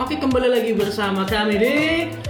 [0.00, 1.76] Oke kembali lagi bersama kami di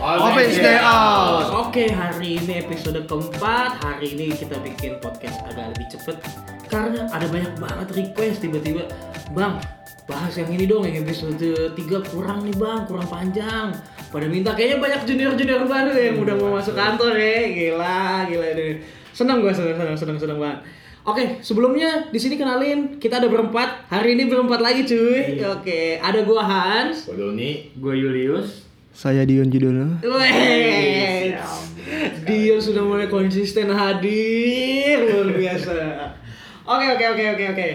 [0.03, 1.55] Open Stay Out.
[1.69, 3.79] Oke hari ini episode keempat.
[3.79, 6.19] Hari ini kita bikin podcast agak lebih cepet
[6.67, 8.43] Karena ada banyak banget request.
[8.43, 8.91] Tiba-tiba
[9.31, 9.63] Bang
[10.11, 11.79] bahas yang ini dong yang episode 3
[12.11, 13.71] kurang nih bang kurang panjang.
[14.11, 19.03] Pada minta kayaknya banyak junior-junior baru yang udah mau masuk kantor ya gila gila deh
[19.13, 20.59] senang gue senang senang senang senang banget
[21.03, 23.91] Oke, sebelumnya di sini kenalin kita ada berempat.
[23.91, 25.35] Hari ini berempat lagi cuy.
[25.51, 27.11] Oke, ada gua Hans.
[27.11, 28.71] Doni Gue Julius.
[28.95, 29.99] Saya Dion Judono.
[29.99, 31.35] Weh,
[32.23, 35.75] dia sudah mulai konsisten hadir luar biasa.
[36.71, 37.69] Oke oke oke oke oke.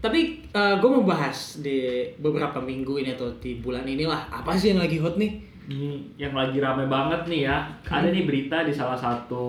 [0.00, 0.20] Tapi
[0.56, 4.80] gue mau bahas di beberapa minggu ini atau di bulan ini lah apa sih yang
[4.80, 5.36] lagi hot nih?
[5.68, 7.60] Ini yang lagi rame banget nih ya.
[7.84, 9.44] Ada nih berita di salah satu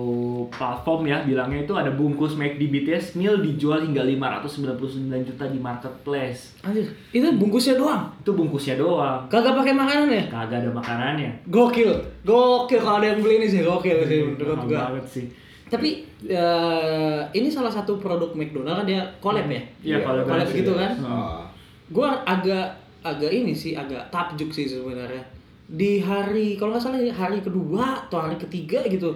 [0.52, 6.60] platform ya bilangnya itu ada bungkus McD BTS meal dijual hingga 599 juta di marketplace.
[6.60, 8.04] Anjir, itu bungkusnya doang.
[8.20, 9.24] Itu bungkusnya doang.
[9.26, 10.24] Kagak pakai makanan ya?
[10.28, 11.30] Kagak ada makanannya.
[11.48, 11.88] Gokil,
[12.20, 14.80] gokil kalau ada yang beli ini sih gokil sih menurut Mahal gua.
[14.92, 15.24] banget sih.
[15.72, 19.62] Tapi eh, ini salah satu produk McDonald kan dia collab ya?
[19.80, 20.84] Iya, kalau collab berhasil gitu ya.
[20.84, 20.92] kan?
[21.00, 21.40] Ah,
[21.88, 25.39] Gua agak agak ini sih agak takjub sih sebenarnya.
[25.70, 29.14] Di hari kalau nggak salah hari kedua atau hari ketiga gitu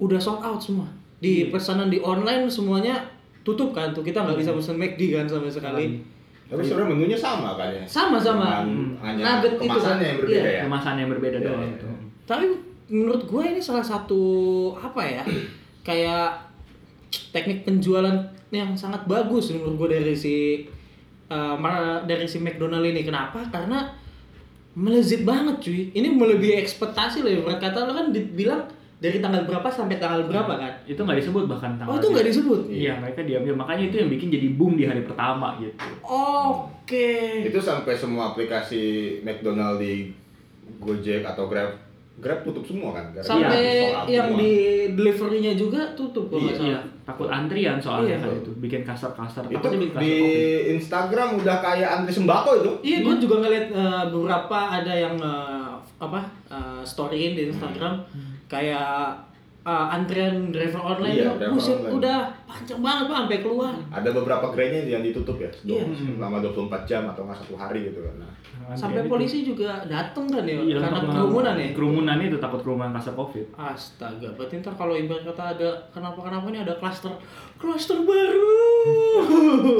[0.00, 0.88] udah sold out semua.
[1.20, 2.96] Di pesanan di online semuanya
[3.44, 6.00] tutup kan tuh kita nggak bisa pesan McD kan sama sekali.
[6.48, 7.84] Tapi sebenarnya menunya sama kan ya?
[7.84, 8.60] Sama-sama.
[8.60, 8.88] Cuman Hmm.
[9.00, 9.68] Hanya Nugget itu kan.
[9.68, 10.52] kemasannya yang berbeda Iya.
[10.52, 10.62] ya.
[10.64, 11.74] Kemasan yang berbeda Iya, doang iya.
[11.76, 11.88] itu.
[12.28, 12.44] Tapi
[12.92, 14.22] menurut gue ini salah satu
[14.76, 15.22] apa ya
[15.80, 16.28] kayak
[17.32, 18.16] teknik penjualan
[18.52, 20.64] yang sangat bagus menurut gue dari si
[21.28, 21.56] uh,
[22.04, 23.00] dari si McDonald ini.
[23.00, 23.40] Kenapa?
[23.48, 23.88] Karena
[24.72, 25.92] melezit banget cuy.
[25.92, 27.32] Ini melebihi ekspektasi loh.
[27.32, 28.64] Ibarat kata lo kan dibilang
[29.02, 30.72] dari tanggal berapa sampai tanggal berapa kan?
[30.86, 32.60] Itu nggak disebut bahkan Oh itu nggak disebut.
[32.70, 35.74] Iya mereka diambil makanya itu yang bikin jadi boom di hari pertama gitu.
[36.06, 37.42] Oke.
[37.50, 40.14] Itu sampai semua aplikasi McDonald di
[40.78, 41.74] Gojek atau Grab
[42.22, 43.10] Grab tutup semua kan?
[43.18, 44.38] Sampai yang semua.
[44.38, 44.54] di
[44.94, 46.84] delivery-nya juga tutup kalau Iya, salah.
[47.02, 48.22] Takut antrian soalnya Iya.
[48.22, 49.42] kan itu bikin kasar-kasar.
[49.50, 50.72] itu bikin di kasar covid.
[50.78, 52.70] Instagram udah kayak antri sembako itu.
[52.86, 56.18] Iya, gue juga ngeliat eh, beberapa ada yang eh, apa
[56.50, 57.94] uh, storyin di Instagram
[58.50, 59.14] kayak
[59.62, 61.94] eh, antrian driver online Iya, driver buset, online.
[61.96, 63.74] udah panjang banget pak sampai keluar.
[63.88, 65.84] Ada beberapa gerainya yang ditutup ya, Iya.
[65.88, 68.16] selama 24 jam atau nggak satu hari gitu kan.
[68.18, 68.32] Nah,
[68.72, 69.12] Sampai Antrian itu.
[69.12, 71.68] polisi juga datang kan ya Iya, karena kerumunan ya.
[71.72, 73.46] Kerumunan itu takut kerumunan kasar covid.
[73.52, 77.10] Astaga, berarti ntar kalau ibarat kata ada kenapa-kenapa ini ada klaster
[77.56, 78.54] klaster baru.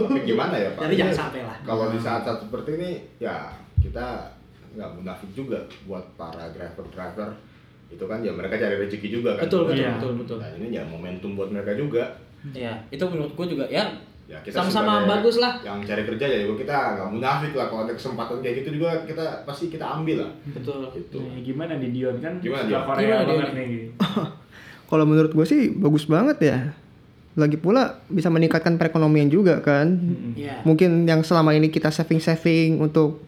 [0.05, 0.83] tapi gimana ya Pak?
[0.85, 1.57] Tapi jangan sampai lah.
[1.61, 4.31] Kalau di saat-saat seperti ini, ya kita
[4.73, 7.29] nggak munafik juga buat para driver-driver
[7.93, 9.45] itu kan ya mereka cari rezeki juga kan.
[9.47, 9.93] Betul, betul, Iya.
[10.01, 10.37] betul, betul.
[10.41, 12.17] Nah ini ya momentum buat mereka juga.
[12.51, 13.87] Ya, itu menurut gue juga ya
[14.33, 15.61] Ya kita sama-sama bagus lah.
[15.61, 19.05] Yang cari kerja ya juga kita nggak munafik lah kalau ada kesempatan kayak gitu juga
[19.05, 20.33] kita pasti kita ambil lah.
[20.57, 20.89] Betul.
[20.97, 21.21] Gitu.
[21.21, 22.41] Nah, gimana di Dion kan?
[22.41, 22.81] Gimana, Dion?
[22.87, 23.57] Korea Gimana, banget Dion?
[23.61, 23.85] nih.
[24.91, 26.59] Kalau menurut gue sih bagus banget ya.
[27.37, 30.01] Lagi pula bisa meningkatkan perekonomian juga kan.
[30.33, 30.65] Iya.
[30.65, 33.25] Mungkin yang selama ini kita saving-saving untuk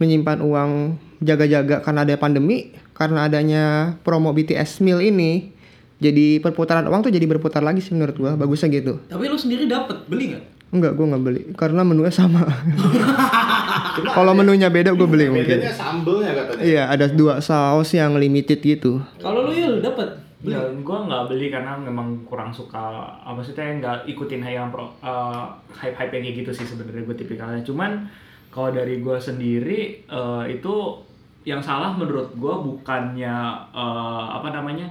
[0.00, 3.64] menyimpan uang jaga-jaga karena ada pandemi, karena adanya
[4.00, 5.52] promo BTS meal ini,
[6.00, 8.32] jadi perputaran uang tuh jadi berputar lagi sih menurut gua.
[8.40, 9.04] Bagusnya gitu.
[9.04, 10.44] Tapi lu sendiri dapat beli nggak?
[10.72, 12.48] Enggak, gua nggak beli karena menunya sama.
[13.96, 15.58] Kalau menunya beda gue beli mungkin.
[15.60, 16.60] Bedanya sambelnya katanya.
[16.60, 19.00] Iya, ada dua saus yang limited gitu.
[19.20, 20.52] Kalau lu ya dapat beli.
[20.52, 24.92] Ya, gue nggak beli karena memang kurang suka apa sih teh nggak ikutin yang pro,
[25.72, 27.64] hype hype kayak gitu sih sebenarnya gue tipikalnya.
[27.64, 28.04] Cuman
[28.52, 30.74] kalau dari gue sendiri eh, itu
[31.46, 33.36] yang salah menurut gue bukannya
[33.70, 34.90] eh, apa namanya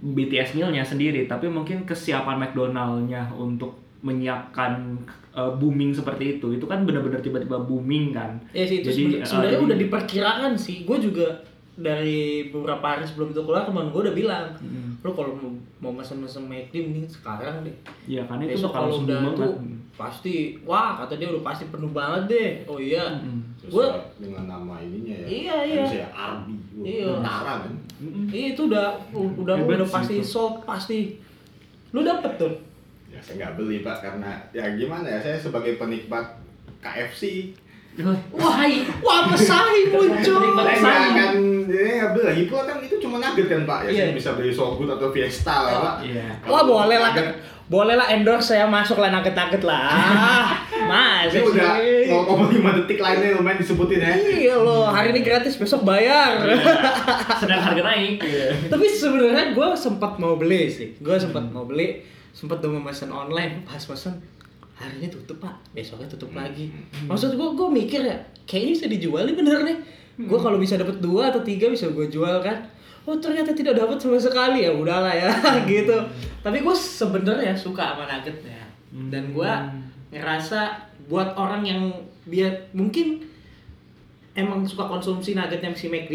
[0.00, 4.96] BTS mealnya sendiri, tapi mungkin kesiapan McDonald-nya untuk menyiapkan
[5.34, 6.56] eh, booming seperti itu.
[6.56, 8.38] Itu kan benar-benar tiba-tiba booming kan.
[8.54, 10.76] Ya sih itu Jadi, sebenarnya eh, sebenarnya jadi- udah diperkirakan sih.
[10.86, 11.26] Gue juga
[11.80, 14.94] dari beberapa hari sebelum itu keluar teman gue udah bilang, Hmm.
[14.98, 15.50] lu kalau mau,
[15.80, 17.72] mau mesen-mesen McD mending sekarang deh.
[18.06, 19.52] Iya kan itu Besok bakal kalau udah banget.
[19.92, 22.50] pasti, wah kata dia udah pasti penuh banget deh.
[22.66, 23.20] Oh iya.
[23.58, 25.26] Terus Gua- ya, dengan nama ininya ya.
[25.26, 25.82] Iya, iya.
[25.82, 26.54] Harusnya Arby.
[26.54, 27.08] Wah, Iya.
[27.14, 27.72] Tentara kan.
[28.30, 28.86] Iya, itu udah
[29.36, 30.26] udah Hebat udah sih pasti itu.
[30.26, 30.98] sold pasti.
[31.90, 32.54] Lu dapet tuh.
[33.08, 36.24] Ya saya nggak beli pak karena ya gimana ya saya sebagai penikmat
[36.78, 37.50] KFC
[38.32, 38.56] Wah,
[39.02, 40.38] wah pesaing muncul.
[40.40, 41.66] Penikmat saya nggak Pesaing.
[41.68, 44.02] akan ya lagi pula kan itu cuma nugget kan pak ya Iya.
[44.02, 46.26] saya bisa beli Sogut atau Fiesta lah pak Iya.
[46.44, 50.50] Wah boleh lah, nugget- boleh lah endorse saya masuk lah nugget-nugget lah.
[50.82, 52.08] Masa Ini udah sih?
[52.08, 54.10] 0,5 detik lainnya lumayan disebutin ya.
[54.16, 56.40] Iya loh, hari ini gratis, besok bayar.
[57.36, 58.18] sedang harga naik.
[58.66, 60.98] Tapi sebenarnya gue sempat mau beli sih.
[60.98, 62.02] Gue sempat mau beli,
[62.32, 64.18] sempat udah memesan online, pas pesan
[64.80, 66.72] hari ini tutup pak, besoknya tutup lagi.
[67.04, 69.76] Maksud gue, gue mikir ya, kayaknya bisa dijual nih bener nih.
[70.18, 72.56] Gue kalau bisa dapat dua atau tiga bisa gue jual kan.
[73.02, 75.28] Oh ternyata tidak dapat sama sekali ya udahlah ya
[75.68, 75.96] gitu.
[76.40, 78.60] Tapi gue sebenarnya suka sama nuggetnya
[79.08, 79.50] dan gue
[80.10, 80.60] ngerasa
[81.06, 81.82] buat orang yang
[82.24, 83.20] biar mungkin
[84.32, 86.12] emang suka konsumsi nuggetnya si McD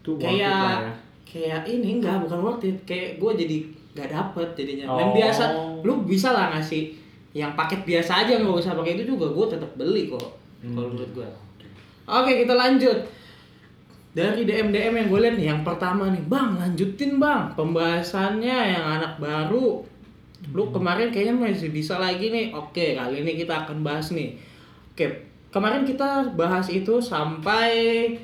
[0.00, 0.40] Tuh it lah kayak
[0.80, 0.92] ya.
[1.24, 3.56] kayak ini enggak bukan worth it kayak gue jadi
[3.90, 5.14] nggak dapet jadinya dan Oh.
[5.14, 5.44] biasa
[5.82, 6.94] lu bisa lah ngasih
[7.30, 10.28] yang paket biasa aja nggak usah pakai itu juga gue tetap beli kok
[10.60, 11.28] kalau menurut gue
[12.10, 12.98] oke kita lanjut
[14.10, 18.84] dari DM DM yang gue lihat nih yang pertama nih bang lanjutin bang pembahasannya yang
[18.98, 19.86] anak baru
[20.50, 24.34] lu kemarin kayaknya masih bisa lagi nih oke kali ini kita akan bahas nih
[24.90, 27.70] oke kemarin kita bahas itu sampai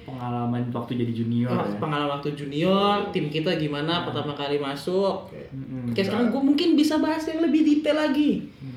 [0.06, 1.78] pengalaman waktu jadi junior Wah, ya.
[1.82, 5.26] pengalaman waktu junior, tim kita gimana pertama kali masuk.
[5.26, 5.50] Oke.
[5.90, 8.46] Oke, sekarang gue mungkin bisa bahas yang lebih detail lagi.
[8.62, 8.75] Hmm.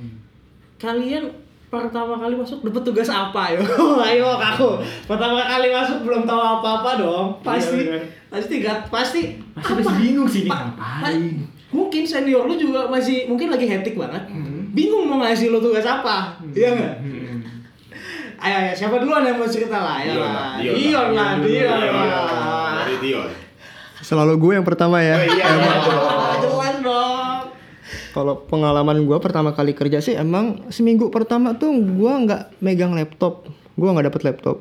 [0.79, 1.27] Kalian
[1.69, 3.61] pertama kali masuk dapat tugas apa yo?
[4.07, 4.79] Ayo aku.
[5.05, 7.27] Pertama kali masuk belum tahu apa-apa dong.
[7.43, 9.21] Pasti Iya, pasti gak pasti
[9.53, 11.43] Masih masih bingung sih ini Pa- ngapain.
[11.69, 14.23] Mungkin senior lu juga masih mungkin lagi hektik banget.
[14.25, 14.71] Hmm.
[14.71, 16.33] Bingung mau ngasih lu tugas apa.
[16.49, 16.95] Iya enggak?
[16.97, 17.37] Hmm.
[18.39, 19.99] Ayo, ayo, siapa duluan yang mau cerita lah?
[19.99, 20.31] Ayo Dion lah.
[20.31, 21.29] lah, Dion lah.
[21.35, 22.71] Dion Dion Dion, lah.
[22.81, 23.29] Dari Dion.
[23.99, 25.19] Selalu gue yang pertama ya.
[25.19, 25.45] Oh iya.
[25.45, 26.18] Dong.
[28.19, 33.47] Kalau pengalaman gue pertama kali kerja sih emang seminggu pertama tuh gue nggak megang laptop,
[33.79, 34.59] gue nggak dapet laptop.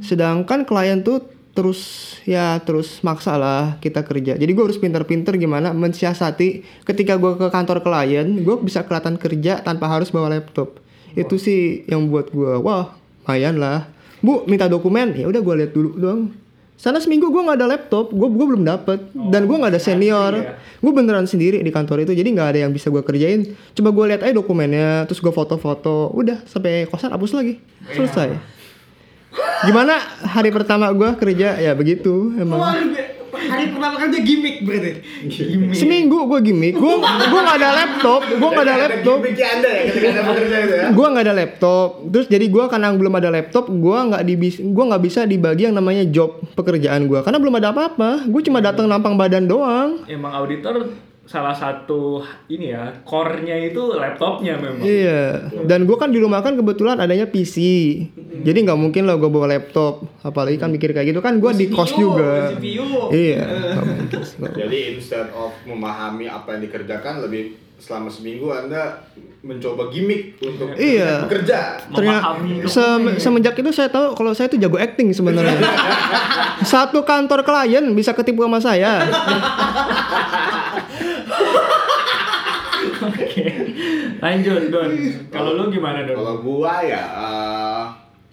[0.00, 1.20] Sedangkan klien tuh
[1.52, 4.40] terus ya terus maksa lah kita kerja.
[4.40, 9.60] Jadi gue harus pinter-pinter gimana mensiasati ketika gue ke kantor klien, gue bisa kelihatan kerja
[9.60, 10.80] tanpa harus bawa laptop.
[11.12, 12.96] Itu sih yang buat gue wah
[13.28, 13.84] lumayan lah.
[14.24, 16.32] Bu minta dokumen ya udah gue lihat dulu doang.
[16.78, 20.30] Sana seminggu gue nggak ada laptop, gue gue belum dapet dan gue nggak ada senior.
[20.38, 20.54] ya.
[20.78, 23.50] Gue beneran sendiri di kantor itu, jadi nggak ada yang bisa gue kerjain.
[23.74, 27.58] Coba gue lihat aja dokumennya, terus gue foto-foto, udah sampai kosan hapus lagi,
[27.90, 28.30] selesai.
[29.66, 32.62] Gimana hari pertama gue kerja ya begitu emang.
[32.62, 32.78] Luar
[33.32, 34.90] hari pertama kerja gimmick berarti.
[35.76, 39.82] Seminggu gue gimmick, gue gue nggak ada laptop, gue nggak ada laptop, Gimmick anda ya
[39.90, 40.86] ketika anda bekerja itu ya.
[40.92, 41.88] gue nggak ada laptop.
[42.08, 45.76] Terus jadi gue karena belum ada laptop, gue nggak di gue nggak bisa dibagi yang
[45.76, 48.28] namanya job pekerjaan gue karena belum ada apa-apa.
[48.28, 50.04] Gue cuma datang nampang badan doang.
[50.06, 54.80] Emang auditor salah satu ini ya core-nya itu laptopnya memang.
[54.80, 57.56] Iya, dan gue kan di rumah kan kebetulan adanya PC,
[58.40, 61.68] jadi nggak mungkin lah gue bawa laptop, apalagi kan mikir kayak gitu kan gue di
[61.68, 62.48] kos juga.
[62.50, 63.12] CPU.
[63.12, 63.44] Iya,
[64.08, 69.06] nggak- Jadi instead of memahami apa yang dikerjakan lebih selama seminggu anda
[69.38, 71.22] mencoba gimmick untuk Iya.
[71.22, 71.78] bekerja.
[71.86, 75.60] Ternyata Memahami se- semenjak itu saya tahu kalau saya tuh jago acting sebenarnya.
[76.66, 78.98] Satu kantor klien bisa ketipu sama saya.
[84.24, 84.90] Lanjut Don.
[85.32, 86.16] Kalau lu gimana Don?
[86.18, 87.84] Kalau gua ya, eh,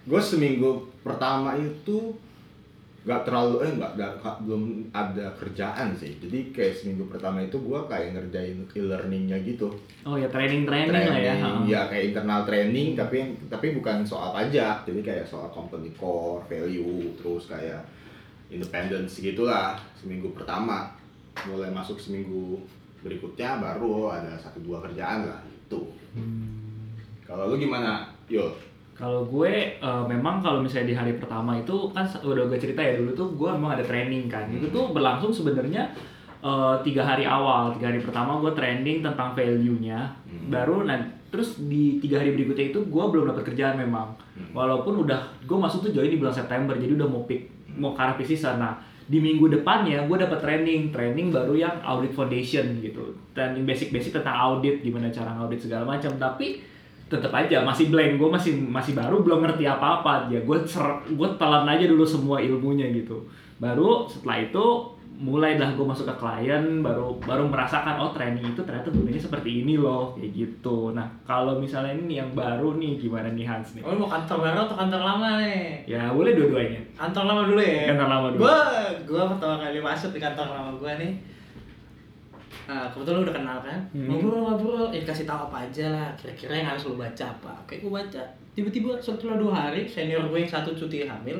[0.07, 2.13] gua seminggu pertama itu
[3.05, 3.93] nggak terlalu eh nggak
[4.49, 6.17] belum ada kerjaan sih.
[6.17, 9.69] Jadi kayak seminggu pertama itu gua kayak ngerjain e-learningnya gitu.
[10.01, 11.37] Oh ya training training lah ya.
[11.37, 14.89] Training, ya kayak internal training tapi tapi bukan soal pajak.
[14.89, 17.85] Jadi kayak soal company core, value, terus kayak
[18.49, 20.89] independence gitulah seminggu pertama.
[21.45, 22.65] Mulai masuk seminggu
[23.05, 25.79] berikutnya baru ada satu dua kerjaan lah itu.
[27.21, 28.09] Kalau lu gimana?
[28.25, 28.49] Yo.
[28.97, 32.97] Kalau gue eh, memang kalau misalnya di hari pertama itu kan udah gue cerita ya
[32.97, 34.49] dulu tuh gue memang ada training kan.
[34.49, 35.93] Itu tuh berlangsung sebenarnya
[36.41, 37.77] eh, tiga hari awal.
[37.77, 40.09] Tiga hari pertama gue training tentang value-nya.
[40.49, 40.97] Baru nah
[41.29, 44.17] terus di tiga hari berikutnya itu gue belum dapat kerjaan memang.
[44.55, 48.01] Walaupun udah gue masuk tuh join di bulan September jadi udah mau pick mau ke
[48.01, 48.15] arah.
[48.55, 53.13] Nah di minggu depannya gue dapat training training baru yang audit foundation gitu.
[53.37, 56.61] Training basic-basic tentang audit gimana cara ngaudit segala macam tapi
[57.05, 60.57] tetap aja masih blank gue masih masih baru belum ngerti apa apa ya gue
[61.13, 63.21] gue telan aja dulu semua ilmunya gitu.
[63.61, 68.59] Baru setelah itu mulai dah gue masuk ke klien baru baru merasakan oh training itu
[68.67, 70.91] ternyata bunyinya seperti ini loh kayak gitu.
[70.91, 73.81] Nah kalau misalnya ini yang baru nih gimana nih Hans nih?
[73.87, 75.87] Oh, mau kantor baru atau kantor lama nih?
[75.87, 76.81] ya boleh dua-duanya.
[76.99, 77.83] Kantor lama dulu ya.
[77.95, 78.43] Kantor lama dulu.
[79.05, 81.13] Gua pertama kali masuk di kantor lama gua nih.
[82.65, 83.79] Nah, kebetulan lu udah kenal kan?
[83.93, 84.09] Hmm.
[84.09, 86.09] Ngobrol-ngobrol, ya kasih tahu apa aja lah.
[86.17, 87.51] Kira-kira yang harus lu baca apa.
[87.61, 88.21] Oke, gua baca.
[88.57, 91.37] Tiba-tiba setelah dua hari, senior gue yang satu cuti hamil,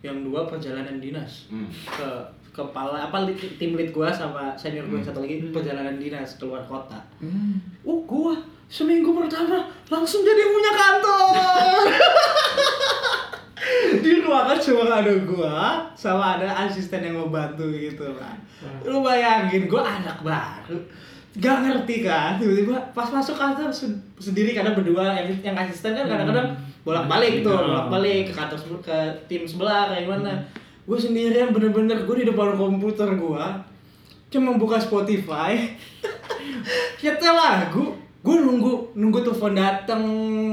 [0.00, 1.66] yang dua perjalanan dinas Hmm.
[1.86, 2.08] ke
[2.50, 6.96] kepala apa tim lead gua sama senior gue yang satu lagi perjalanan dinas keluar kota.
[7.84, 8.32] Oh gua
[8.70, 11.34] seminggu pertama langsung jadi punya kantor
[13.98, 15.56] di ruangan cuma ada gua
[15.92, 18.36] sama ada asisten yang membantu gitu kan
[18.82, 20.76] lu bayangin gua anak baru.
[21.32, 26.04] Gak ngerti kan tiba-tiba pas masuk kantor sen- sendiri karena berdua yang yang asisten kan
[26.04, 27.66] kadang-kadang bolak balik tuh Hmm.
[27.70, 30.34] bolak balik ke kantor ke tim sebelah kayak gimana.
[30.82, 33.62] Gue sendirian bener-bener gue di depan komputer gua
[34.26, 35.54] cuma buka Spotify.
[37.00, 37.84] Nyetel lagu
[38.20, 40.02] gue nunggu nunggu telepon dateng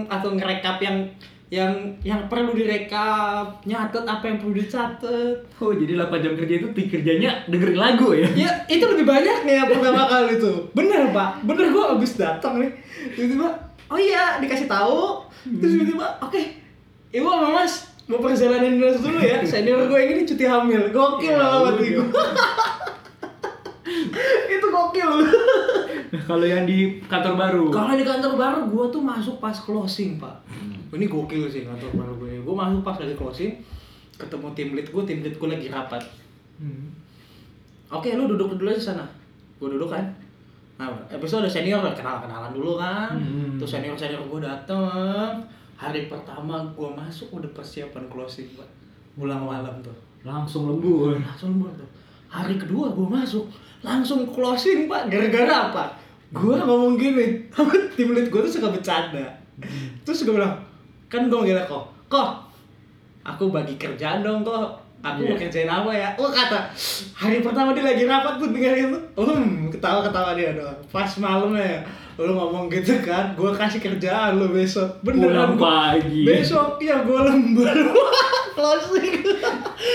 [0.07, 1.03] atau ngerekap yang
[1.47, 6.67] yang yang perlu direkap nyatet apa yang perlu dicatat Oh jadi 8 jam kerja itu
[6.75, 8.27] kerjanya dengerin lagu ya?
[8.43, 11.47] ya itu lebih banyak nih yang pertama kali itu bener pak.
[11.47, 12.71] Bener gue abis datang nih.
[13.15, 13.47] Tiba-tiba
[13.87, 15.23] oh iya dikasih tahu.
[15.47, 16.41] Terus tiba-tiba oke
[17.15, 17.73] ibu sama mas
[18.11, 19.39] mau perjalanan dinas dulu ya.
[19.47, 20.91] Senior gue ini cuti hamil.
[20.91, 21.95] Gokil Ya, lah buat gue
[24.27, 25.11] itu gokil.
[26.11, 27.63] Nah, kalau yang di kantor baru.
[27.71, 30.43] Kalau di kantor baru gue tuh masuk pas closing pak.
[30.87, 32.31] Ini gokil sih kantor baru gue.
[32.43, 33.51] Gue masuk pas lagi closing,
[34.15, 36.03] ketemu tim lead gue, tim lead gue lagi rapat.
[36.57, 36.89] Hmm.
[37.91, 39.05] Oke, lu duduk dulu aja sana.
[39.59, 40.03] Gue duduk kan.
[40.77, 43.17] Nah, episode ada senior lah, kenal-kenalan dulu kan.
[43.17, 43.57] Hmm.
[43.57, 45.43] Terus senior-senior gue dateng.
[45.77, 48.67] Hari pertama gue masuk udah persiapan closing pak.
[49.17, 49.93] Pulang malam tuh.
[50.25, 51.17] Langsung lembur.
[51.17, 51.89] Langsung lembur tuh.
[52.27, 53.47] Hari kedua gue masuk,
[53.81, 55.07] langsung closing pak.
[55.07, 55.83] Gara-gara apa?
[56.27, 57.47] Gue ngomong gini,
[57.95, 59.31] tim lead gue tuh suka bercanda.
[60.03, 60.59] Terus gue bilang,
[61.07, 62.29] kan gue manggilnya kok, kok,
[63.21, 64.83] aku bagi kerjaan dong kok.
[64.97, 65.45] Aku mau Iya.
[65.45, 66.09] kerjain apa ya?
[66.15, 66.73] Oh kata,
[67.13, 69.03] hari pertama dia lagi rapat tuh dengerin tuh.
[69.15, 70.73] Um, ketawa-ketawa dia doang.
[70.87, 71.85] Pas malamnya,
[72.17, 74.89] lu ngomong gitu kan, gue kasih kerjaan lu besok.
[74.99, 76.25] Beneran Pulang gua- pagi.
[76.25, 77.69] Besok ya gue lembur
[78.57, 79.21] closing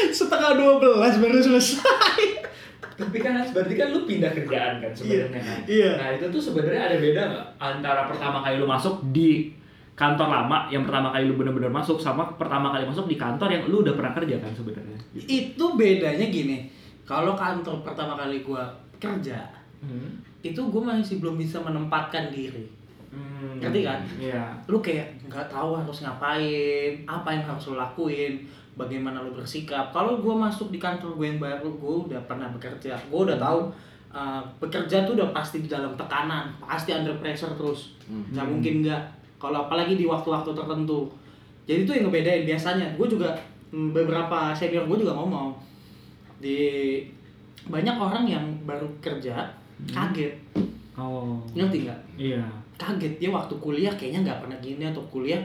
[0.09, 2.23] setengah dua belas baru selesai.
[2.95, 5.59] Tapi kan berarti kan lu pindah kerjaan kan sebenarnya kan.
[5.66, 5.90] Iya.
[5.99, 9.50] Nah itu tuh sebenarnya ada beda nggak antara pertama kali lu masuk di
[9.93, 13.63] kantor lama yang pertama kali lu bener-bener masuk sama pertama kali masuk di kantor yang
[13.69, 14.99] lu udah pernah kerja kan sebenarnya.
[15.15, 16.69] Itu bedanya gini,
[17.05, 18.65] kalau kantor pertama kali gue
[18.97, 19.39] kerja,
[19.83, 20.23] Hmm.
[20.47, 22.63] itu gue masih belum bisa menempatkan diri.
[23.11, 23.59] Hmm.
[23.59, 24.01] Ngerti kan?
[24.15, 24.47] Iya.
[24.71, 28.47] Lu kayak nggak tahu harus ngapain, apa yang harus lu lakuin,
[28.79, 29.91] bagaimana lu bersikap.
[29.91, 33.69] Kalau gue masuk di kantor gue yang baru, gue udah pernah bekerja, gue udah tahu
[34.15, 39.03] uh, bekerja tuh udah pasti di dalam tekanan, pasti under pressure terus, nggak mungkin nggak.
[39.43, 41.11] Kalau apalagi di waktu-waktu tertentu.
[41.67, 42.87] Jadi itu yang ngebedain biasanya.
[42.95, 43.35] Gue juga
[43.75, 45.51] mm, beberapa senior gue juga ngomong
[46.39, 46.59] di
[47.67, 49.47] banyak orang yang baru kerja
[49.91, 50.35] kaget,
[50.95, 51.39] Oh.
[51.55, 52.01] ngerti nggak?
[52.15, 52.43] Iya.
[52.77, 55.39] kaget dia waktu kuliah kayaknya nggak pernah gini atau kuliah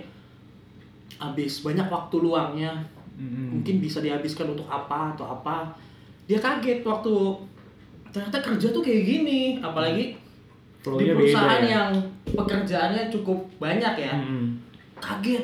[1.18, 2.74] habis banyak waktu luangnya
[3.18, 3.58] Hmm.
[3.58, 5.66] mungkin bisa dihabiskan untuk apa atau apa
[6.30, 7.14] dia kaget waktu
[8.10, 10.14] ternyata kerja tuh kayak gini apalagi
[10.96, 11.74] di perusahaan beda ya?
[11.74, 11.90] yang
[12.30, 14.56] pekerjaannya cukup banyak ya Hmm.
[14.96, 15.44] kaget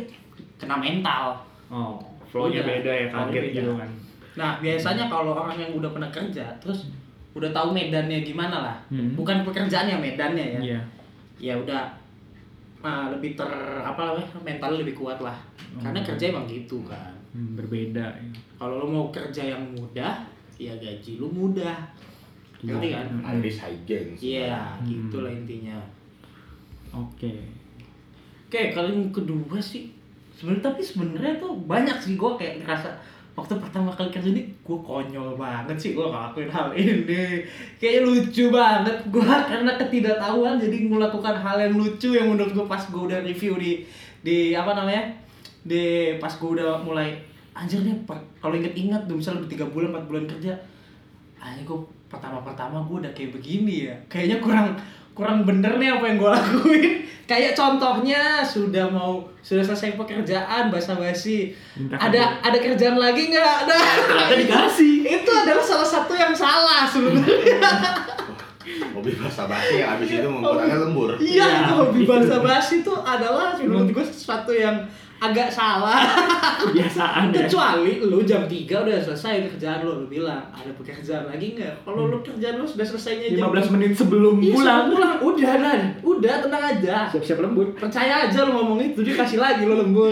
[0.55, 1.35] kena mental
[1.67, 3.55] Oh, flow-nya beda ya kaget beda.
[3.55, 3.89] gitu kan.
[4.33, 6.88] nah biasanya kalau orang yang udah pernah kerja terus
[7.33, 9.13] udah tahu medannya gimana lah Hmm.
[9.13, 10.79] bukan pekerjaannya medannya ya Iya.
[11.41, 11.81] ya udah
[12.79, 13.47] ah, lebih ter
[13.79, 15.35] apa namanya mental lebih kuat lah
[15.75, 16.07] karena Hmm.
[16.07, 18.05] kerja emang gitu kan Hmm, berbeda.
[18.13, 18.29] ya.
[18.55, 20.21] kalau lo mau kerja yang mudah
[20.55, 21.73] ya gaji lu mudah
[22.63, 24.17] ngerti kan Iris high gains.
[24.17, 24.88] iya Hmm.
[24.88, 25.75] gitulah intinya
[26.89, 27.34] Oke.
[28.46, 29.89] oke kalau yang kedua sih
[30.32, 32.89] sebenarnya tapi sebenarnya tuh banyak sih gue kayak ngerasa
[33.34, 37.41] waktu pertama kali kerja ini gue konyol banget sih gue ngelakuin hal ini
[37.75, 42.79] kayak lucu banget gue karena ketidaktahuan jadi melakukan hal yang lucu yang menurut gue pas
[42.79, 43.82] gue udah review di
[44.22, 45.10] di apa namanya
[45.60, 45.84] di
[46.15, 47.17] pas gue udah mulai
[47.51, 50.53] anjir nih per- kalau inget-inget tuh misalnya tiga bulan empat bulan kerja
[51.36, 51.79] anjir gue
[52.13, 54.67] pertama-pertama gue udah kayak begini ya kayaknya kurang
[55.12, 56.86] kurang bener nih apa yang gue lakuin
[57.24, 63.77] kayak contohnya sudah mau sudah selesai pekerjaan basa-basi Minta ada ada kerjaan lagi nggak ada
[64.05, 64.93] Ternyata dikasih.
[65.15, 67.58] itu adalah salah satu yang salah sebenarnya
[68.93, 71.10] Hobi bahasa basi yang habis itu membuat anda lembur.
[71.20, 71.48] iya Iya.
[71.62, 74.77] itu hobi basa-basi itu adalah menurut gue sesuatu yang
[75.23, 76.03] agak salah
[76.59, 77.41] Kebiasaan ya.
[77.41, 82.07] kecuali lu jam 3 udah selesai kerjaan lu lu bilang ada pekerjaan lagi nggak kalau
[82.07, 84.83] lu kerjaan lu sudah selesainya jam 15 menit sebelum Iya, pulang.
[84.89, 87.71] pulang udah dan udah tenang aja Siap-siap lembur.
[87.73, 90.11] percaya aja lu ngomong itu dia kasih lagi lu lembur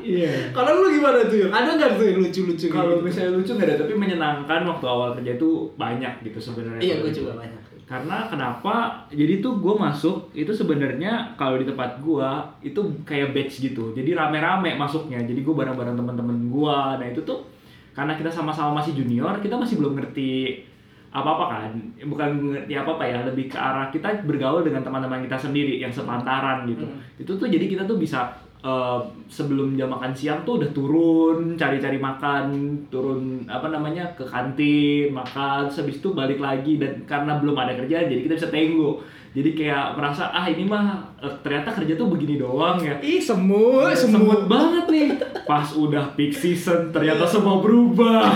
[0.00, 0.50] Iya.
[0.50, 3.04] kalau lu gimana tuh ada nggak tuh yang lucu-lucu Kalau gitu?
[3.04, 6.80] misalnya lucu nggak ada, tapi menyenangkan waktu awal kerja itu banyak gitu sebenarnya.
[6.80, 9.08] iya gue juga banyak Karena kenapa?
[9.08, 12.28] Jadi tuh gue masuk itu sebenarnya kalau di tempat gue
[12.60, 13.96] itu kayak batch gitu.
[13.96, 15.16] Jadi rame-rame masuknya.
[15.24, 16.78] Jadi gue bareng-bareng teman-teman gue.
[17.00, 17.48] Nah itu tuh
[17.96, 20.62] karena kita sama-sama masih junior, kita masih belum ngerti
[21.08, 21.72] apa-apa kan
[22.04, 26.68] bukan ngerti apa-apa ya lebih ke arah kita bergaul dengan teman-teman kita sendiri yang sepantaran
[26.68, 27.00] gitu Hmm.
[27.16, 28.28] itu tuh jadi kita tuh bisa
[28.64, 32.46] eh, sebelum jam makan siang tuh udah turun cari-cari makan
[32.90, 36.78] turun apa namanya ke kantin makan habis itu balik lagi.
[36.78, 39.02] Dan karena belum ada kerjaan jadi kita bisa tenggo.
[39.28, 42.96] Jadi kayak merasa ah ini mah eh, ternyata kerja tuh begini doang ya.
[42.98, 44.48] Ih, semut, semut.
[44.48, 45.08] banget nih.
[45.44, 48.34] Pas udah peak season ternyata semua berubah.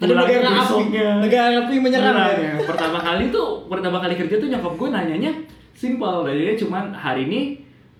[0.00, 0.84] Ada Pulangnya negara api,
[1.20, 2.54] negara api menyerang ya.
[2.64, 5.32] Pertama kali tuh, pertama kali kerja tuh nyokap gue nanyanya
[5.76, 6.24] simpel.
[6.24, 7.40] Nanyanya cuman hari ini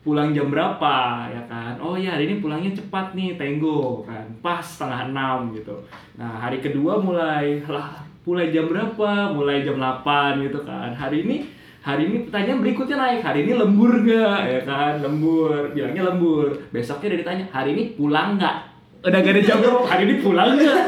[0.00, 1.76] pulang jam berapa ya kan?
[1.80, 4.24] Oh ya hari ini pulangnya cepat nih, tenggo kan.
[4.40, 5.76] Pas setengah enam gitu.
[6.16, 9.32] Nah hari kedua mulai lah mulai jam berapa?
[9.36, 10.92] Mulai jam 8 gitu kan.
[10.96, 11.36] Hari ini
[11.80, 17.16] hari ini pertanyaan berikutnya naik hari ini lembur nggak ya kan lembur bilangnya lembur besoknya
[17.16, 18.56] udah ditanya hari ini pulang nggak
[19.00, 20.80] udah gak ada jam berapa hari ini pulang nggak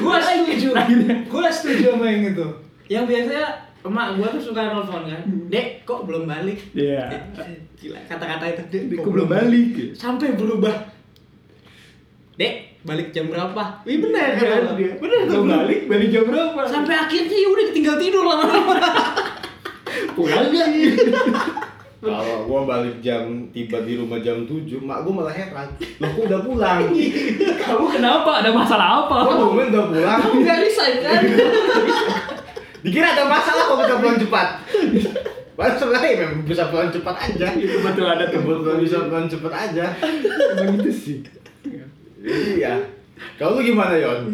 [0.00, 0.68] Gua setuju.
[1.30, 2.46] Gua setuju sama yang itu.
[2.86, 3.46] Yang biasanya
[3.86, 5.22] emak gua tuh suka nelfon kan.
[5.46, 6.58] Dek, kok belum balik?
[6.72, 7.06] Iya.
[7.10, 7.22] Eh,
[7.76, 8.62] Gila kata-kata itu.
[8.68, 9.68] Dek, Dek, kok belum balik?
[9.94, 10.74] Sampai berubah.
[12.36, 13.62] Dek, balik jam berapa?
[13.82, 14.76] Wih bener kan?
[14.76, 15.40] Iya, Bener tuh.
[15.40, 16.60] Belum balik, balik jam berapa?
[16.68, 18.74] Sampai akhirnya ya udah tinggal tidur lama-lama.
[20.12, 20.68] pulang nggak?
[21.96, 25.68] Kalau gua balik jam tiba di rumah jam 7, mak gua malah heran.
[25.98, 26.80] Loh kok udah pulang?
[27.56, 28.30] Kamu kenapa?
[28.44, 29.16] Ada masalah apa?
[29.26, 30.18] Kok tumben udah pulang?
[30.20, 31.20] Kamu nggak resign kan?
[32.86, 34.48] Dikira ada masalah kok bisa pulang cepat.
[35.58, 37.46] Padahal sebenarnya memang bisa pulang cepat aja.
[37.58, 38.24] Itu betul ada.
[38.30, 39.84] Kebetulan bisa pulang cepat aja.
[40.54, 41.18] Emang itu sih.
[42.22, 42.86] Iya.
[43.42, 44.30] Kalau lu gimana Yon?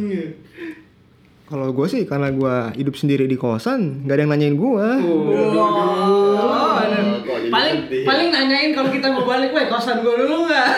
[1.48, 4.88] Kalau gue sih karena gue hidup sendiri di kosan, nggak ada yang nanyain gue.
[5.04, 10.68] Oh, jadi paling paling nanyain kalau kita mau balik, weh kosan gua dulu nggak?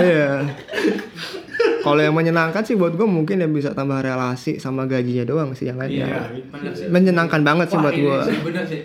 [0.00, 0.32] Iya.
[1.86, 5.70] Kalau yang menyenangkan sih buat gue mungkin yang bisa tambah relasi sama gajinya doang sih
[5.70, 6.10] yang lainnya.
[6.10, 6.90] Iya, bener sih.
[6.90, 8.18] Menyenangkan banget sih Wah, buat gue.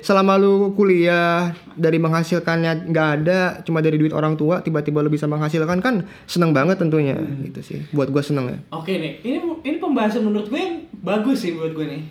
[0.06, 5.26] Selama lu kuliah dari menghasilkannya nggak ada, cuma dari duit orang tua, tiba-tiba lu bisa
[5.26, 7.82] menghasilkan kan seneng banget tentunya, gitu sih.
[7.90, 8.58] Buat gue seneng ya.
[8.70, 12.02] Oke nih, ini ini pembahasan menurut gue yang bagus sih buat gue nih.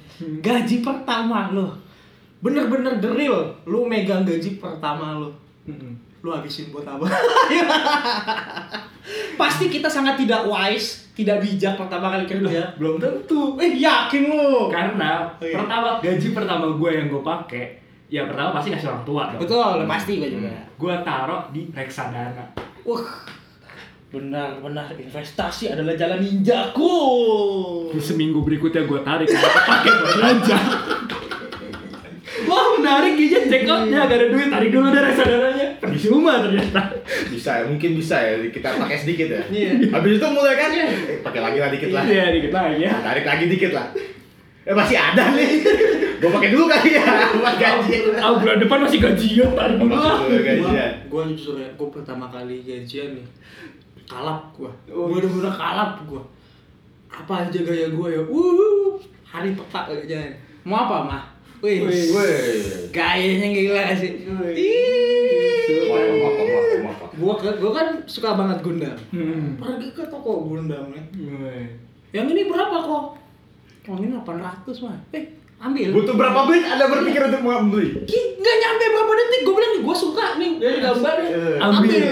[0.42, 1.79] Gaji pertama lo,
[2.42, 5.31] bener-bener the real, lu megang gaji pertama lo,
[6.20, 7.02] lu habisin buat apa?
[9.40, 12.76] Pasti kita sangat tidak wise, tidak bijak pertama kali kerja.
[12.76, 13.56] Belum tentu.
[13.56, 14.68] Eh yakin lu?
[14.68, 15.56] Karena Iya.
[15.56, 17.64] pertama gaji pertama gue yang gue pakai,
[18.06, 19.40] ya pertama pasti kasih orang tua dong.
[19.40, 20.52] Betul, pasti gue juga.
[20.76, 22.44] Gue taruh di reksadana.
[22.85, 23.04] Wah,
[24.11, 26.94] benar-benar investasi adalah jalan ninjaku.
[27.96, 30.59] Terus seminggu berikutnya gue tarik, gue pakai buat belanja.
[32.40, 35.12] Wah menarik gadget check outnya gak ada duit tarik dulu dari
[35.90, 36.83] reksadananya percuma ternyata
[37.31, 39.42] Bisa ya, mungkin bisa ya kita pakai sedikit ya.
[39.50, 39.70] Iya.
[39.90, 42.05] Habis itu mulai kan eh, pakai lagi lah dikit lah.
[42.07, 43.87] iya dikit lagi ya Tarik lagi dikit lah.
[44.66, 45.50] Eh masih ada nih.
[46.20, 47.94] Gua pakai dulu kali ya buat gaji.
[48.20, 50.20] ah bulan depan masih gajian tarik dulu lah.
[51.09, 53.26] Gua jujur ya, gua pertama kali gajian nih
[54.05, 54.70] kalap gua.
[54.92, 55.09] Oh.
[55.09, 56.22] Gua udah bener kalap gua.
[57.11, 58.22] Apa aja gaya gua ya?
[58.22, 60.31] Uh, hari petak gajian.
[60.61, 61.24] Mau apa, Mah?
[61.61, 62.88] Wih, Woi.
[62.88, 64.24] gayanya gila sih.
[64.29, 65.39] Wih.
[65.70, 66.35] Maaf,
[66.80, 67.11] maaf, maaf.
[67.12, 68.96] Gua ke- gua kan suka banget Gundam.
[69.11, 69.56] Hmm.
[69.56, 71.04] Pergi ke toko Gundam nih.
[71.14, 71.66] Wih.
[72.11, 73.04] Yang ini berapa kok?
[73.83, 74.96] Yang ini 800 mah.
[75.11, 75.24] Eh,
[75.59, 75.88] ambil.
[75.92, 77.87] Butuh berapa menit Anda berpikir untuk membeli?
[78.04, 81.28] Ki- nggak nyampe berapa detik gue bilang gue suka nih dari gambarnya
[81.61, 82.02] ambil Ambil.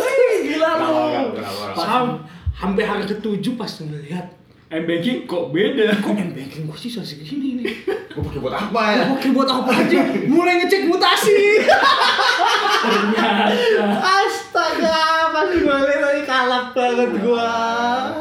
[0.44, 1.72] Gila kenapa?
[1.74, 2.06] Sam,
[2.54, 4.26] sampai hari ketujuh pas ngeliat
[4.66, 7.66] M-banking kok beda kok m banking gue sisa segini nih
[8.10, 9.02] Gua pakai buat apa ya?
[9.10, 11.66] oke buat apa aja mulai ngecek mutasi
[12.80, 13.52] ternyata
[13.90, 15.00] astaga
[15.30, 17.48] pas gue lihat tadi kalap banget gue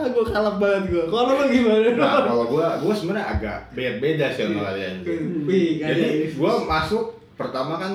[0.09, 4.43] gue kalap banget gue kalau lo gimana Nah, kalau gua gua sebenarnya agak beda-beda sih
[4.43, 4.95] sama kalian.
[5.45, 7.03] Wih, gak ada Jadi gua masuk
[7.33, 7.91] pertama kan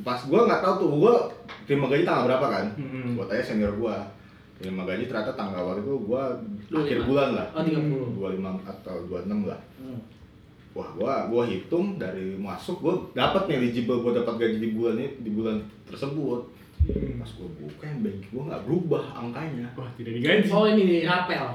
[0.00, 1.14] pas gua nggak tahu tuh gua
[1.64, 2.64] terima gaji tanggal berapa kan?
[2.76, 3.16] Mm-mm.
[3.16, 3.96] Gua tanya senior gua.
[4.56, 6.32] Terima gaji ternyata tanggal waktu itu gua
[6.68, 6.80] 25.
[6.80, 7.46] akhir bulan lah.
[7.52, 9.60] oh 30 25 atau 26 lah.
[9.76, 10.00] Hmm.
[10.72, 14.96] Wah, gua gua hitung dari masuk gua dapat nih eligible gua dapat gaji di bulan
[14.96, 16.40] ini di bulan tersebut.
[17.16, 19.66] Pas gua buka yang bank gua nggak berubah angkanya.
[19.72, 21.46] wah tidak digaji oh ini nih rapel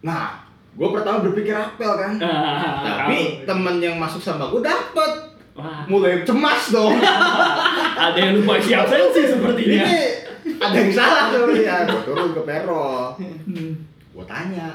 [0.00, 2.12] Nah, gua pertama berpikir apel kan.
[2.20, 5.12] Ah, Tapi temen yang masuk sama gua dapet.
[5.56, 6.96] wah Mulai cemas dong.
[8.04, 10.00] ada yang lupa isi absensi sepertinya Ini
[10.60, 11.84] ada yang salah tuh ya.
[11.86, 13.14] Gua turun ke Pero.
[13.16, 13.72] Hmm.
[14.16, 14.68] Gua tanya,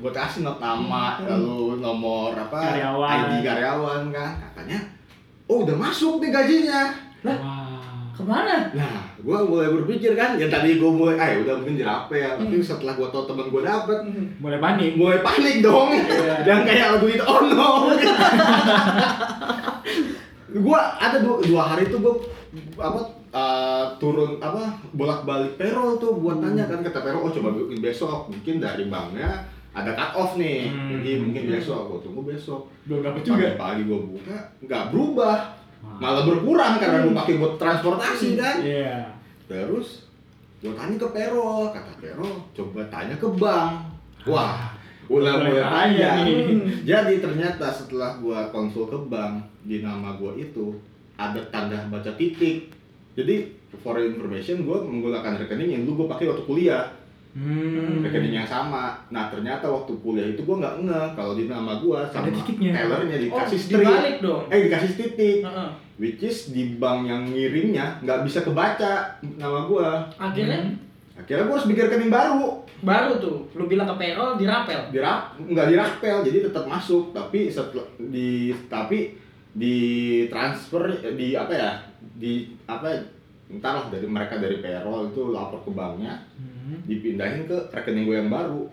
[0.00, 2.58] gua kasih not nama, lalu nomor apa?
[2.76, 3.16] Karyawan.
[3.28, 4.32] ID karyawan kan.
[4.50, 4.78] Katanya,
[5.46, 6.82] oh udah masuk nih gajinya.
[7.24, 7.66] wah
[8.18, 8.66] Ke mana?
[8.74, 12.98] Nah, gue mulai berpikir kan, yang tadi gue mulai, ah udah mungkin dirapel, tapi setelah
[12.98, 13.94] gue tau temen gue dapet,
[14.42, 14.98] Mulai panik.
[14.98, 15.94] mulai panik dong,
[16.42, 17.94] dan kayak lagu itu, oh no.
[20.66, 22.14] gue ada dua, dua hari itu gue
[22.74, 27.52] apa eh, turun apa bolak balik payroll tuh buat tanya kan kata payroll oh coba
[27.54, 29.44] bikin besok mungkin dari banknya
[29.76, 30.66] ada cut off nih.
[30.66, 30.90] Hmm.
[30.98, 32.66] jadi mungkin besok gue tunggu besok.
[32.88, 33.54] Belum dapet juga.
[33.54, 35.38] pagi gue buka nggak berubah.
[35.78, 38.56] Malah berkurang karena gue pakai buat transportasi kan?
[38.64, 39.14] Iya.
[39.48, 40.04] terus
[40.60, 43.72] gue tanya ke payroll kata payroll coba tanya ke bank.
[44.26, 46.10] Wah udah Mulai mulai tanya
[46.88, 50.76] jadi ternyata setelah gue konsul ke bank di nama gue itu
[51.16, 52.68] ada tanda baca titik
[53.18, 53.34] jadi
[53.76, 56.86] for information gue menggunakan rekening yang dulu gue pakai waktu kuliah.
[57.28, 58.00] Hmm.
[58.00, 58.96] rekening yang sama.
[59.10, 63.22] Nah ternyata waktu kuliah itu gue nggak nge kalau di nama gue sama tellernya Oh,
[63.36, 63.84] dikasih strip.
[63.84, 64.42] dibalik dong.
[64.48, 65.38] eh dikasih titik.
[65.42, 65.70] Heeh.
[65.98, 70.58] which is di bank yang ngirimnya nggak bisa kebaca nama gue Akhirnya?
[71.14, 72.62] Akhirnya gue harus bikin rekening baru.
[72.78, 73.36] Baru tuh.
[73.52, 74.80] Lu bilang ke payroll dirapel.
[74.88, 77.10] dirap nggak dirapel jadi tetap masuk.
[77.10, 79.18] Tapi setelah di tapi
[79.58, 79.76] di
[80.24, 81.70] transfer di apa ya
[82.14, 82.32] di
[82.64, 82.94] apa
[83.48, 86.14] entar lah dari mereka dari payroll itu lapor ke banknya
[86.60, 86.84] Hmm.
[86.84, 88.68] dipindahin ke rekening gue yang baru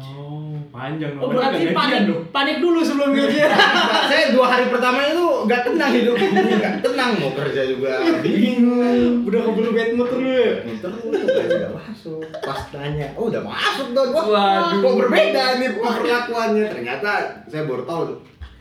[0.00, 2.22] Oh, panjang Oh Berarti panik dong.
[2.30, 3.50] panik dulu sebelum gajian.
[3.50, 9.26] Nah, saya dua hari pertama itu nggak tenang hidup nggak tenang mau kerja juga bingung
[9.26, 10.62] Udah keburu bad mood lu ya.
[10.64, 14.80] nggak masuk pas tanya oh udah masuk dong Wah, Waduh.
[14.80, 17.10] kok berbeda nih perlakuannya ternyata
[17.44, 18.02] saya baru tahu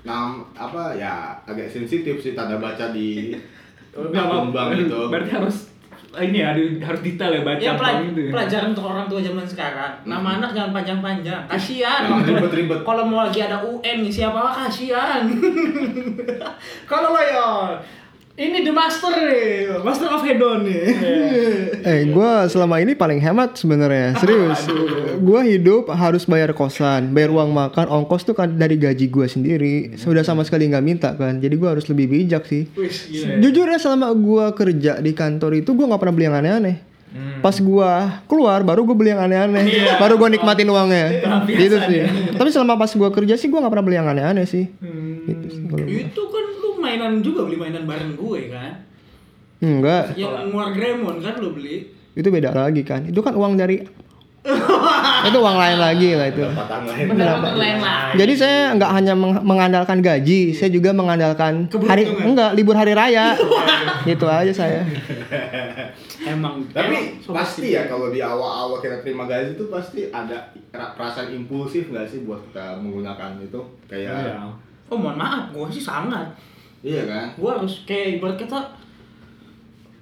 [0.02, 3.36] nam apa ya agak sensitif sih tanda baca di
[3.92, 5.58] akun bank itu Berarti harus
[6.12, 8.32] ini ya, harus detail ya baca Ya pelaj- itu ya.
[8.32, 9.94] pelajaran untuk orang tua zaman sekarang.
[10.04, 11.46] Nama anak jangan panjang-panjang.
[11.46, 12.02] Kasihan.
[12.04, 15.22] Emang ribet-ribet Kalau mau lagi ada UN ngisi apa-apa kasihan.
[16.90, 17.46] Kalau lo ya
[18.40, 20.82] ini the master nih, master of hedon nih.
[21.80, 24.64] Eh, gue selama ini paling hemat sebenarnya, serius.
[25.20, 29.76] Gue hidup harus bayar kosan, bayar uang makan, ongkos tuh kan dari gaji gue sendiri.
[29.94, 32.64] Sudah sama sekali nggak minta kan, jadi gue harus lebih bijak sih.
[32.74, 33.44] Wis gila.
[33.44, 36.78] Jujur ya selama gue kerja di kantor itu gue nggak pernah beli yang aneh-aneh.
[37.10, 37.42] Hmm.
[37.42, 37.92] Pas gue
[38.30, 39.98] keluar baru gue beli yang aneh-aneh, Iya.
[39.98, 41.06] baru gue nikmatin uangnya.
[41.44, 41.98] Gitu sih.
[42.00, 42.08] ya.
[42.38, 44.70] Tapi selama pas gue kerja sih gue nggak pernah beli yang aneh-aneh sih.
[44.80, 45.28] Hmm.
[45.28, 45.64] Gitu sih.
[46.06, 46.46] Itu kan
[46.80, 48.74] mainan juga beli mainan bareng gue kan.
[49.60, 51.84] Enggak, Yang War Gremon kan lu beli.
[52.12, 53.04] itu beda lagi kan.
[53.04, 53.80] Itu kan uang dari
[55.28, 56.40] itu uang lain lagi lah itu.
[56.42, 58.12] pendapatan lain Pendapatan lain lah.
[58.14, 63.36] Jadi saya nggak hanya meng- mengandalkan gaji, saya juga mengandalkan hari enggak libur hari raya.
[64.08, 64.80] gitu aja saya.
[66.22, 70.36] Emang tapi emang pasti ya kalau di awal-awal kita terima gaji itu pasti ada
[70.70, 74.36] ra- perasaan impulsif nggak sih buat kita menggunakan itu kayak Iya.
[74.88, 76.26] Oh mohon maaf, gue sih sangat.
[76.82, 78.60] Iya kan Gue harus kayak ibarat kata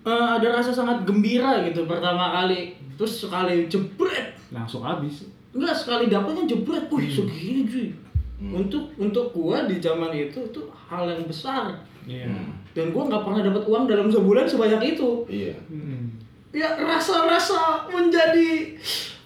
[0.08, 2.72] eh, ada rasa sangat gembira gitu pertama kali.
[2.98, 5.28] Terus sekali jebret, Langsung habis.
[5.54, 7.88] enggak sekali dapatnya jebret, wih segini cuy.
[8.38, 8.54] Hmm.
[8.64, 11.74] Untuk untuk gua di zaman itu itu hal yang besar.
[12.08, 12.30] Iya.
[12.30, 12.54] Hmm.
[12.72, 15.10] Dan gua nggak pernah dapat uang dalam sebulan sebanyak itu.
[15.28, 16.14] iya Hmm.
[16.56, 18.74] Ya rasa-rasa menjadi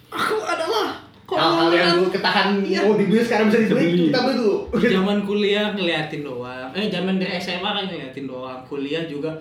[0.10, 1.00] aku adalah
[1.32, 2.80] hal-hal yang dulu ketahan Iya.
[2.82, 4.56] mau dibeli sekarang bisa dibeli kita beli dulu.
[4.74, 6.70] Zaman kuliah ngeliatin doang.
[6.72, 8.60] Eh zaman dari SMA kan ngeliatin doang.
[8.66, 9.32] Kuliah juga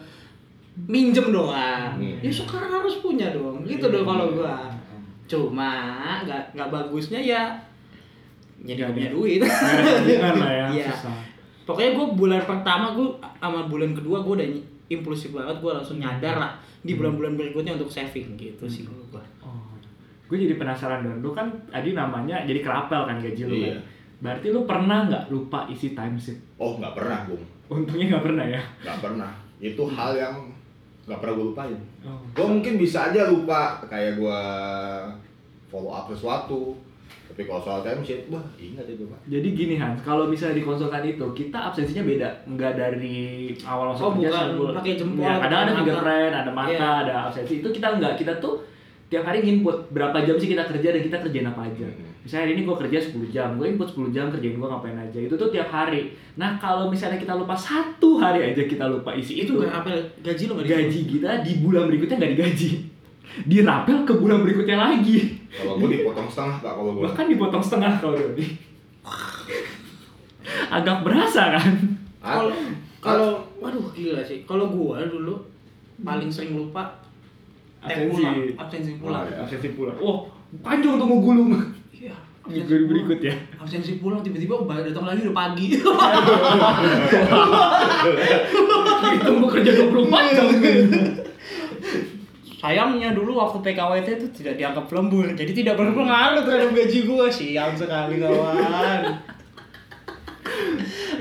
[0.80, 1.96] minjem doang.
[1.96, 2.16] Hmm.
[2.18, 3.64] ya sekarang harus punya dong.
[3.64, 4.70] Gitu dong kalau gua.
[5.24, 5.70] Cuma
[6.20, 7.42] nggak nggak bagusnya ya
[8.60, 9.40] jadi nggak punya duit.
[9.40, 9.48] lah
[10.44, 10.92] ya, Iya.
[10.92, 11.16] susah.
[11.64, 14.48] pokoknya gua bulan pertama gua sama bulan kedua gua udah
[14.86, 18.36] impulsif banget gua langsung nyadar lah di bulan-bulan berikutnya untuk saving.
[18.36, 19.22] Gitu sih kalau gua.
[19.39, 19.39] Oh.
[20.30, 21.18] Gue jadi penasaran dong.
[21.20, 23.74] Lu kan tadi namanya jadi kerapel kan gaji lu Iya.
[23.74, 23.82] kan.
[24.20, 26.38] Berarti lu pernah nggak lupa isi timesheet?
[26.56, 28.60] oh nggak pernah bung Untungnya nggak pernah ya.
[28.78, 30.34] nggak pernah itu hal yang
[31.02, 32.16] nggak pernah gue lupain Oh.
[32.30, 34.40] gue mungkin bisa aja lupa kayak gue
[35.66, 36.76] follow up sesuatu
[37.26, 40.64] tapi kalau soal time sheet wah ingat itu pak Jadi gini Hans, kalau misalnya di
[40.64, 43.18] konsultan itu kita absensinya beda, nggak dari
[43.62, 47.00] awal masuk Oh, kerja bukan pakai jempol, Iya, kadang ada fingerprint, ada mata, Iya.
[47.00, 47.54] ada absensi.
[47.56, 48.60] Itu kita nggak, kita tuh
[49.10, 51.82] tiap hari input berapa jam sih kita kerja dan kita kerjain apa aja.
[51.82, 52.14] Hmm.
[52.22, 55.18] Misalnya hari ini gue kerja 10 jam, gue input 10 jam kerjain gue ngapain aja.
[55.18, 56.14] Itu tuh tiap hari.
[56.38, 59.90] Nah kalau misalnya kita lupa satu hari aja kita lupa isi itu itu, nggak apa
[60.22, 62.70] gaji lo nggak gaji kita di bulan berikutnya nggak digaji.
[63.50, 65.42] Dirapel ke bulan berikutnya lagi.
[65.50, 68.46] kalau gue dipotong setengah pak kalau gue Bahkan dipotong setengah kalau Doni.
[70.78, 71.74] Agak berasa kan?
[72.22, 72.54] Kalau
[73.02, 74.46] kalau waduh gila sih.
[74.46, 75.50] Kalau gua dulu
[76.04, 76.99] paling sering lupa
[77.80, 78.12] Absensi.
[78.12, 79.24] pulang, absensi pulang.
[79.24, 79.36] Oh, iya.
[79.40, 79.96] Absensi pulang.
[79.96, 80.18] Wah,
[80.60, 81.48] panjang tuh mau gulung.
[81.90, 82.12] Iya.
[82.44, 83.34] Minggu berikut ya.
[83.56, 85.66] Absensi pulang tiba-tiba ba- datang lagi udah pagi.
[89.16, 90.46] Itu mau kerja 24 jam.
[92.60, 97.72] sayangnya dulu waktu PKWT itu tidak dianggap lembur jadi tidak berpengaruh terhadap gaji gue sial
[97.72, 99.16] sekali kawan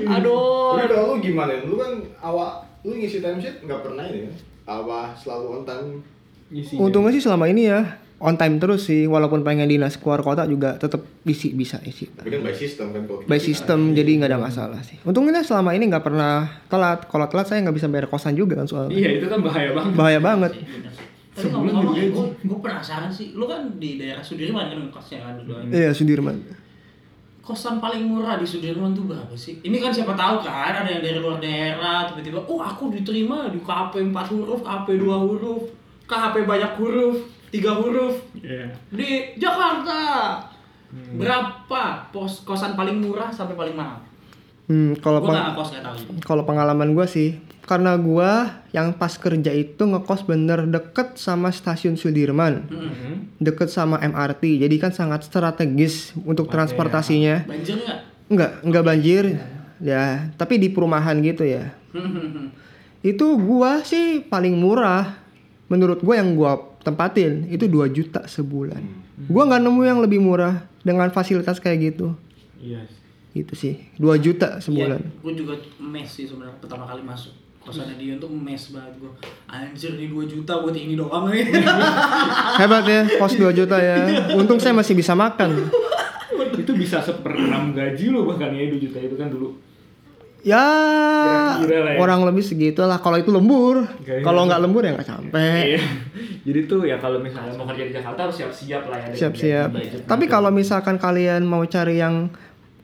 [0.04, 1.64] aduh kalau lu gimana?
[1.64, 4.34] Lu kan awak lu ngisi timesheet nggak pernah ini kan?
[4.68, 6.04] Apa selalu on time?
[6.50, 6.82] Isinya.
[6.82, 10.76] Untungnya sih selama ini ya on time terus sih walaupun pengen dinas keluar kota juga
[10.76, 12.10] tetap isi bisa isi.
[12.10, 15.00] Tapi kan by system kan kalau By system jadi nggak ada masalah sih.
[15.08, 17.08] Untungnya selama ini nggak pernah telat.
[17.08, 18.92] Kalau telat saya nggak bisa bayar kosan juga kan soalnya.
[18.92, 19.92] Iya itu kan bahaya banget.
[19.96, 20.52] Bahaya banget.
[21.30, 25.56] tapi ngomong-ngomong gue, gue penasaran sih lu kan di daerah Sudirman kan kosnya kan dulu
[25.72, 26.36] Iya Sudirman.
[27.40, 29.58] kosan paling murah di Sudirman tuh berapa sih?
[29.64, 33.58] Ini kan siapa tahu kan ada yang dari luar daerah tiba-tiba, oh aku diterima di
[33.58, 35.62] KP 4 huruf, KP 2 huruf,
[36.10, 38.66] KP banyak huruf, 3 huruf Iya.
[38.90, 40.00] di Jakarta.
[40.90, 44.02] Berapa pos kosan paling murah sampai paling mahal?
[44.66, 49.50] Hmm, kalau Gue peng- nggak nggak kalau pengalaman gue sih karena gua yang pas kerja
[49.52, 53.38] itu ngekos bener deket sama stasiun Sudirman, Mm-mm.
[53.38, 57.46] deket sama MRT, jadi kan sangat strategis untuk transportasinya.
[57.46, 57.98] Banjir nggak?
[58.26, 59.24] Enggak, enggak banjir.
[59.78, 60.02] Ya,
[60.34, 61.70] tapi di perumahan gitu ya.
[63.00, 65.19] Itu gua sih paling murah.
[65.70, 68.82] Menurut gua yang gua tempatin itu 2 juta sebulan.
[69.30, 72.18] Gua nggak nemu yang lebih murah dengan fasilitas kayak gitu.
[72.58, 72.84] Iya.
[73.30, 73.74] Gitu sih.
[73.96, 74.98] 2 juta sebulan.
[75.22, 77.30] gue juga mes sih sebenarnya pertama kali masuk
[77.60, 79.12] kosannya dia tuh mes banget gue
[79.46, 81.44] anjir nih 2 juta buat ini doang nih
[82.60, 83.96] Hebat ya, kos 2 juta ya.
[84.34, 85.70] Untung saya masih bisa makan.
[86.50, 89.54] itu bisa seperenam gaji lo bahkan ya 2 juta itu kan dulu.
[90.42, 90.64] Ya,
[91.58, 91.98] Kira-kira lah ya.
[91.98, 92.96] orang lebih segitu lah.
[92.96, 93.84] Kalau itu lembur,
[94.20, 95.76] kalau nggak lembur ya nggak sampai.
[95.76, 95.82] Iya.
[96.40, 99.12] Jadi tuh ya kalau misalnya mau kerja di Jakarta harus siap-siap lah ya.
[99.12, 99.68] Siap-siap.
[99.70, 102.32] budget- Tapi kalau misalkan kalian mau cari yang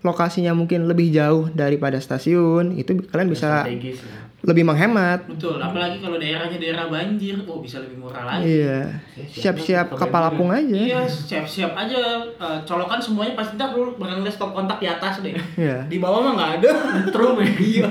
[0.03, 4.26] lokasinya mungkin lebih jauh daripada stasiun, itu kalian bisa strategis ya.
[4.47, 5.27] Lebih menghemat.
[5.27, 8.79] betul apalagi kalau daerahnya daerah banjir oh bisa lebih murah lagi Iya.
[9.27, 10.71] Siap-siap kapal apung aja.
[10.71, 12.23] Iya, siap-siap aja.
[12.23, 15.35] Eh, colokan semuanya pasti ntar lu bakal ngeliat stop kontak di atas deh.
[15.59, 15.83] Iya.
[15.91, 16.71] Di bawah mah nggak ada.
[17.15, 17.89] Terus iya.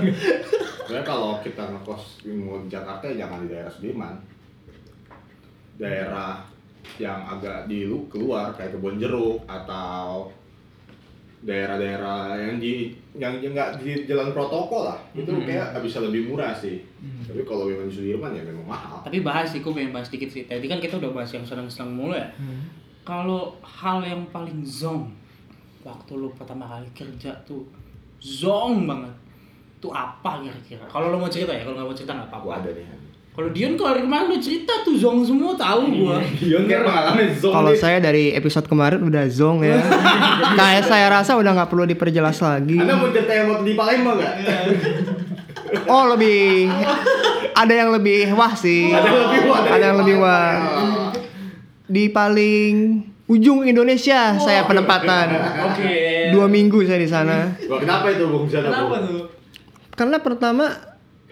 [0.86, 2.32] Sebenarnya kalau kita ngekos di
[2.72, 4.15] Jakarta ya jangan di daerah Sudirman.
[5.76, 6.32] Daerah
[7.02, 10.32] yang agak di lu keluar kayak kebon jeruk atau
[11.45, 16.51] daerah-daerah yang di yang yang nggak di jalan protokol lah itu kayak bisa lebih murah
[16.58, 16.81] sih
[17.25, 20.29] tapi kalau memang di Sudirman ya memang mahal Tapi bahas sih, gue pengen bahas dikit
[20.29, 20.49] sih.
[20.49, 22.29] Tadi kan kita udah bahas yang senang-senang mulu ya.
[23.05, 25.13] Kalau hal yang paling zong
[25.86, 27.62] waktu lu pertama kali kerja tuh
[28.17, 29.13] zong banget.
[29.77, 30.86] Tuh apa kira-kira?
[30.89, 32.65] Kalau lu mau cerita ya, kalau nggak mau cerita nggak apa-apa.
[32.65, 32.86] ada nih
[33.36, 36.24] Kalau Dion kalau kemarin udah cerita tuh zong semua tahu gua.
[36.39, 39.76] Dion kan pengalaman zone Kalau saya dari episode kemarin udah zong ya.
[40.60, 42.80] Kayak saya rasa udah nggak perlu diperjelas lagi.
[42.80, 44.34] Anda mau cerita yang waktu di Palembang nggak?
[45.91, 46.71] Oh lebih
[47.52, 48.95] ada yang lebih wah sih.
[48.95, 50.52] Ada yang lebih wah Ada yang lebih wah.
[51.91, 52.71] Di paling
[53.28, 55.28] ujung Indonesia saya penempatan.
[55.76, 56.32] Oke.
[56.32, 57.52] Dua minggu saya di sana.
[57.67, 58.48] Wah, kenapa itu Bung?
[58.48, 59.28] Kenapa tuh?
[59.91, 60.71] Karena pertama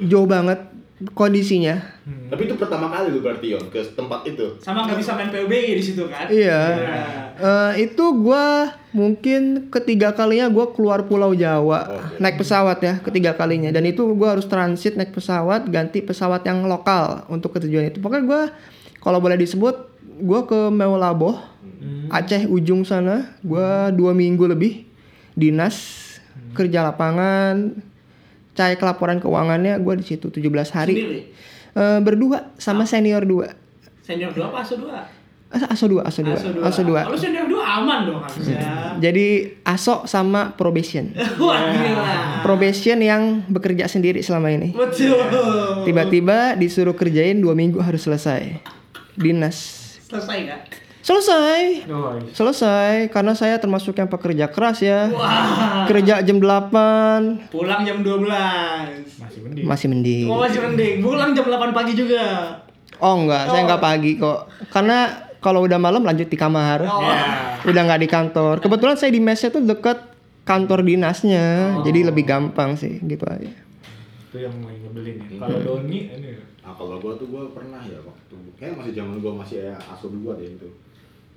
[0.03, 1.75] jauh banget kondisinya.
[2.03, 4.55] Tapi itu pertama kali lu berarti Yon ke tempat itu.
[4.63, 6.31] Sama nggak bisa main PUBG di situ kan?
[6.31, 6.61] Iya.
[7.35, 12.23] Eh, itu gua mungkin ketiga kalinya gua keluar Pulau Jawa Oke.
[12.23, 16.63] naik pesawat ya ketiga kalinya dan itu gua harus transit naik pesawat ganti pesawat yang
[16.63, 17.99] lokal untuk ke tujuan itu.
[17.99, 18.41] Pokoknya gua
[19.03, 19.75] kalau boleh disebut
[20.23, 21.51] gua ke Mewalaboh
[22.07, 24.87] Aceh ujung sana gua dua minggu lebih
[25.35, 25.99] dinas
[26.53, 27.73] kerja lapangan
[28.53, 31.21] cai laporan keuangannya gua di situ 17 hari Sendiri?
[31.73, 33.49] Eh, berdua sama senior dua
[34.05, 35.09] Senior dua apa aso dua?
[35.49, 38.97] As- aso dua aso dua aso dua Kalau senior dua aman dong harusnya.
[38.97, 41.13] Jadi ASO sama probation.
[41.41, 42.41] Wah gila.
[42.41, 44.73] Probation yang bekerja sendiri selama ini.
[44.73, 45.17] Betul.
[45.85, 48.61] Tiba-tiba disuruh kerjain dua minggu harus selesai.
[49.13, 49.57] Dinas.
[50.09, 50.61] Selesai nggak?
[51.03, 51.83] Selesai.
[51.91, 52.31] Oh, iya.
[52.31, 55.11] Selesai karena saya termasuk yang pekerja keras ya.
[55.11, 55.83] Wah.
[55.83, 58.23] Kerja jam 8 Pulang jam 12
[59.19, 59.65] masih mending.
[59.67, 60.25] masih mending.
[60.31, 61.03] Oh masih mending.
[61.03, 62.55] Pulang jam 8 pagi juga.
[63.03, 64.47] Oh enggak, saya enggak pagi kok.
[64.71, 66.87] Karena kalau udah malam lanjut di kamar.
[66.87, 67.03] Oh.
[67.67, 68.63] Udah nggak di kantor.
[68.63, 69.99] Kebetulan saya di mesnya tuh deket
[70.47, 71.79] kantor dinasnya.
[71.83, 73.51] Jadi lebih gampang sih gitu aja.
[74.31, 75.35] Itu yang mau ngebelin ya.
[75.35, 76.31] Kalau Doni ini
[76.63, 80.07] Nah kalau gua tuh gua pernah ya waktu kayak masih zaman gua masih ya aso
[80.07, 80.71] dua deh itu.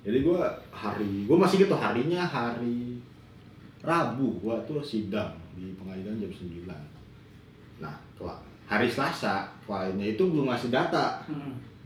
[0.07, 2.95] Jadi gua hari gua masih gitu harinya hari
[3.83, 7.83] Rabu gua tuh sidang di pengadilan jam 9.
[7.83, 7.95] Nah,
[8.67, 11.19] hari Selasa kliennya itu belum ngasih data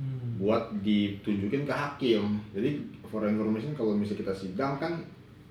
[0.01, 0.41] Hmm.
[0.41, 2.41] buat ditunjukin ke hakim.
[2.57, 4.97] Jadi for information kalau misalnya kita sidang kan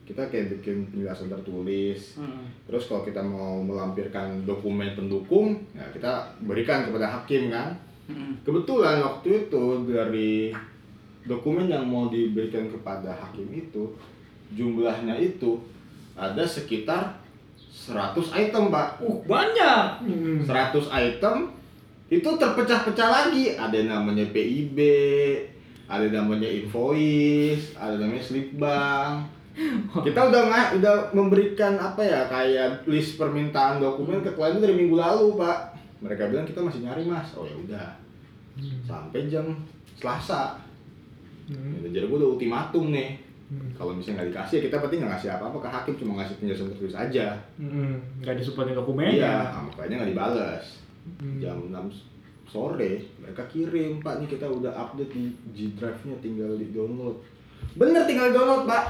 [0.03, 2.19] kita kayak bikin penjelasan tertulis.
[2.19, 2.51] Hmm.
[2.67, 7.79] Terus kalau kita mau melampirkan dokumen pendukung, ya kita berikan kepada hakim kan.
[8.43, 10.51] Kebetulan waktu itu dari
[11.25, 13.93] dokumen yang mau diberikan kepada hakim itu
[14.55, 15.61] jumlahnya itu
[16.17, 17.21] ada sekitar
[17.71, 19.01] 100 item, Pak.
[19.01, 20.05] Uh, banyak.
[20.45, 21.49] 100 item
[22.13, 23.57] itu terpecah-pecah lagi.
[23.57, 24.79] Ada yang namanya PIB,
[25.89, 29.27] ada yang namanya invoice, ada yang namanya slip bank.
[30.07, 34.95] Kita udah nggak udah memberikan apa ya kayak list permintaan dokumen ke klien dari minggu
[34.95, 35.59] lalu, Pak.
[36.01, 37.29] Mereka bilang kita masih nyari, Mas.
[37.37, 37.89] Oh ya udah.
[38.89, 39.53] Sampai jam
[40.01, 40.57] Selasa.
[41.51, 41.83] Hmm.
[41.85, 43.19] Jadi gue udah ultimatum nih.
[43.75, 46.71] Kalau misalnya nggak dikasih ya kita berarti nggak ngasih apa-apa ke hakim, cuma ngasih penjelasan
[46.71, 47.27] tertulis aja.
[47.59, 50.65] Hmm, nggak disupport dokumen Iya, nah, makanya nggak dibales.
[51.19, 51.43] Hmm.
[51.43, 51.91] Jam 6
[52.47, 57.19] sore mereka kirim, Pak nih kita udah update di G Drive-nya tinggal di download.
[57.75, 58.85] Bener tinggal download, Pak.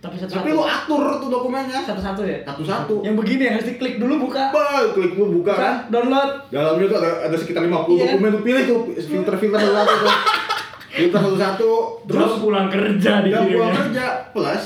[0.00, 0.52] Tapi Tapi satu-satu.
[0.52, 2.40] lu atur tuh dokumennya Satu-satu ya?
[2.44, 2.94] satu-satu.
[3.00, 4.52] Yang begini harus diklik dulu buka.
[4.52, 5.74] Bah, klik lu buka kan.
[5.88, 6.44] Download.
[6.48, 8.04] Dalamnya tuh ada, ada sekitar 50 Iya.
[8.10, 10.16] dokumen lu pilih tuh filter-filter satu tuh.
[10.94, 11.70] Filter satu-satu
[12.06, 14.64] terus terus pulang kerja Udah pulang dikirimnya kerja plus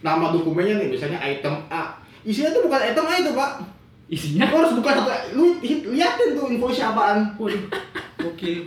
[0.00, 1.92] nama dokumennya nih misalnya item A.
[2.24, 3.52] Isinya tuh bukan item A itu, Pak.
[4.10, 7.30] isinya Lu harus buka satu lu liatin tuh invoice apaan.
[7.38, 7.62] Waduh.
[8.18, 8.66] Gokil.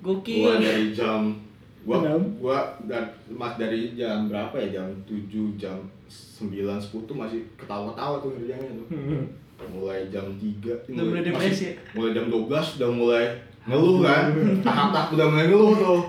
[0.00, 0.48] Gokil.
[0.48, 1.36] Gua dari jam
[1.84, 2.00] gua
[2.40, 2.58] gua
[2.88, 4.80] dan mas dari jam berapa ya?
[4.80, 5.76] Jam 7, jam
[6.08, 8.86] 9, 10 tuh masih ketawa-ketawa tuh ngerjainnya tuh.
[8.96, 9.24] Hmm.
[9.68, 11.72] Mulai jam 3 Udah mulai depresi ya?
[11.92, 13.24] Mulai jam 12 udah mulai
[13.68, 14.24] ngeluh kan.
[14.64, 16.00] Tahap-tahap udah mulai ngeluh tuh.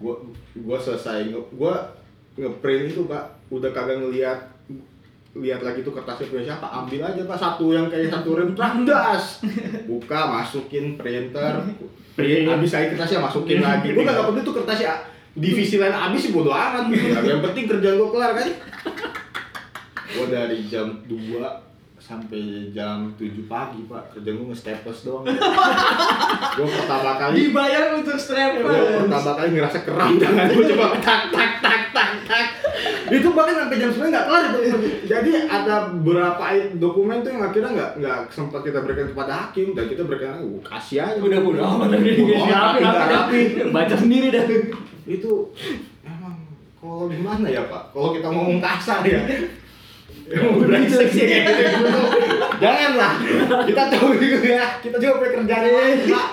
[0.00, 0.16] Gua
[0.64, 1.76] gua selesai nge, gua
[2.40, 3.24] ngeprint itu, Pak.
[3.52, 4.40] Udah kagak ngelihat
[5.30, 7.38] lihat lagi tuh kertasnya punya siapa ambil aja pak.
[7.38, 8.50] Satu yang kayak satu rem
[8.82, 9.38] das
[9.86, 11.62] buka masukin printer.
[12.18, 12.50] Print.
[12.50, 13.94] Habis lagi kertasnya masukin lagi.
[13.94, 15.06] Gue gak peduli tuh kertasnya
[15.38, 16.90] divisi lain habis sih bodo amat.
[17.30, 18.48] Yang penting kerjaan gue kelar kan?
[20.10, 21.69] Gue dari jam 2
[22.10, 24.18] sampai jam 7 pagi pak.
[24.18, 25.22] Kerjaan gue nge-staples doang.
[26.58, 28.66] Gue pertama kali Dibayar untuk gue strapper.
[29.06, 32.46] pertama kali ngerasa keram tangan gue coba tak tak tak tak tak.
[33.06, 34.44] Itu bahkan sampai jam 9 nggak kelar
[35.06, 36.42] jadi ada beberapa
[36.82, 39.78] dokumen tuh yang akhirnya nggak nggak sempat kita berikan kepada hakim.
[39.78, 41.20] Dan kita berikan uh, kasih aja.
[41.22, 41.94] Udah udah amat,
[43.06, 43.70] rapi.
[43.70, 44.42] baca sendiri dah.
[45.06, 45.54] Itu
[46.02, 46.34] emang
[46.82, 47.94] kalau gimana ya pak?
[47.94, 49.22] Kalau kita ngomong kasar ya
[50.30, 51.90] Emang brengsek sih kayak gitu.
[52.58, 53.12] Janganlah.
[53.66, 54.66] Kita tahu juga ya.
[54.78, 55.64] Kita juga punya kerjaan
[56.06, 56.28] Pak.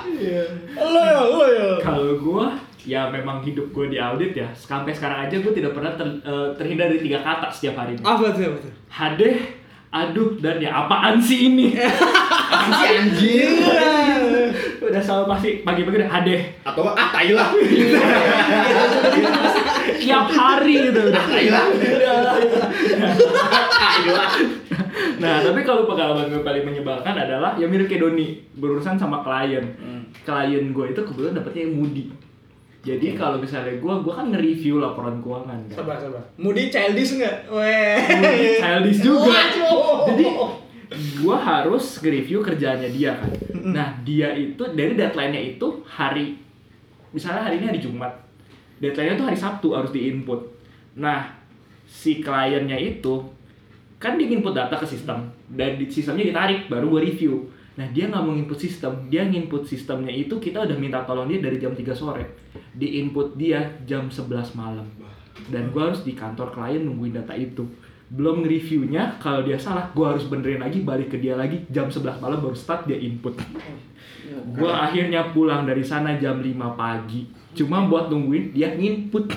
[0.77, 1.69] Lo ya, lo ya.
[1.81, 2.53] kalau gua
[2.85, 6.47] ya memang hidup gue di audit ya sampai sekarang aja gue tidak pernah ter- eh,
[6.55, 8.47] terhindar dari tiga kata setiap hari Apa tuh?
[8.47, 8.71] Apa tuh?
[8.87, 9.35] hadeh
[9.97, 11.73] aduh dan ya apaan sih ini?
[12.67, 13.53] Si anjing.
[14.81, 17.51] udah selalu pasti pagi-pagi udah hadeh Atau ah tai lah.
[20.01, 21.23] tiap hari gitu udah.
[21.27, 21.65] Tai lah.
[25.19, 29.75] nah tapi kalau pengalaman gue paling menyebalkan adalah yang mirip kayak Doni berurusan sama klien.
[30.23, 32.05] Klien gue itu kebetulan dapetnya yang Moody
[32.87, 36.23] jadi kalau misalnya gue gue kan nge-review laporan keuangan kan Sabar, sabar.
[36.39, 37.51] Moody childish nggak?
[37.51, 37.99] Weh.
[37.99, 40.07] Moody childish juga Waduh.
[40.07, 40.25] jadi
[41.19, 43.31] gua harus nge-review kerjaannya dia kan
[43.75, 46.39] nah dia itu dari deadline-nya itu hari
[47.11, 48.13] misalnya hari ini hari Jumat
[48.79, 50.39] deadline-nya tuh hari Sabtu harus di-input
[50.95, 51.27] nah
[51.83, 53.19] si kliennya itu
[53.99, 57.43] kan dia input data ke sistem dan di sistemnya ditarik baru gua review
[57.77, 59.05] nah dia nggak mau input sistem.
[59.07, 62.25] Dia nginput sistemnya itu kita udah minta tolong dia dari jam 3 sore.
[62.73, 64.89] Di input dia jam 11 malam.
[65.47, 67.63] Dan gua harus di kantor klien nungguin data itu.
[68.07, 72.17] Belum nge-reviewnya kalau dia salah gua harus benerin lagi balik ke dia lagi jam 11
[72.17, 73.37] malam baru start dia input.
[74.57, 77.29] Gua akhirnya pulang dari sana jam 5 pagi.
[77.53, 79.29] Cuma buat nungguin dia nginput.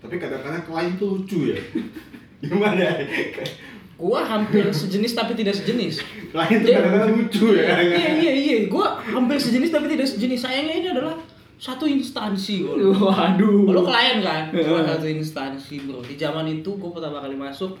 [0.00, 1.58] Tapi kadang-kadang klien tuh lucu ya.
[2.44, 2.92] Gimana ya?
[3.94, 6.02] Gua hampir sejenis tapi tidak sejenis.
[6.34, 7.78] Klien tuh kadang-kadang lucu ya.
[7.78, 10.40] Iya iya iya, gua hampir sejenis tapi tidak sejenis.
[10.40, 11.14] Sayangnya ini adalah
[11.54, 12.74] satu instansi gua.
[13.08, 14.50] waduh Lo klien kan?
[14.50, 14.90] Gua Iya.
[14.90, 16.00] satu instansi bro.
[16.00, 17.78] Di zaman itu gua pertama kali masuk,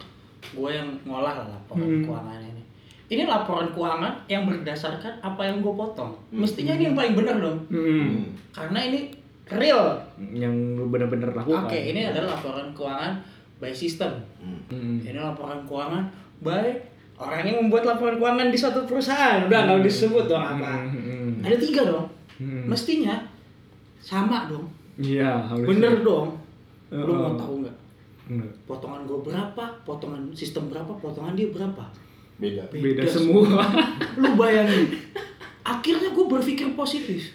[0.52, 2.02] gua yang ngolah lah laporan Hmm.
[2.04, 2.62] keuangan ini.
[3.04, 6.14] Ini laporan keuangan yang berdasarkan apa yang gua potong.
[6.30, 7.58] Mestinya ini yang paling benar dong.
[7.68, 8.30] Hmm.
[8.50, 9.10] Karena ini
[9.50, 9.98] real.
[10.32, 13.12] yang lu bener-bener lakukan Oke, ini adalah laporan keuangan
[13.64, 14.12] by system.
[14.36, 15.00] Hmm.
[15.00, 16.04] Ini laporan keuangan
[16.38, 16.76] by
[17.16, 19.48] orang yang membuat laporan keuangan di suatu perusahaan.
[19.48, 20.84] Udah nggak disebut dong apa.
[20.84, 21.40] Hmm.
[21.40, 22.06] Ada tiga dong.
[22.36, 22.68] Hmm.
[22.68, 23.24] Mestinya
[23.96, 24.68] sama dong.
[24.94, 26.36] iya Bener dong.
[26.92, 27.16] Lu Oh.
[27.16, 27.76] mau tahu nggak?
[28.64, 29.64] Potongan gue berapa?
[29.82, 30.92] Potongan sistem berapa?
[30.94, 31.84] Potongan dia berapa?
[32.34, 32.66] Beda.
[32.68, 33.46] beda semua
[34.20, 34.90] Lu bayangin.
[35.62, 37.32] Akhirnya gue berpikir positif.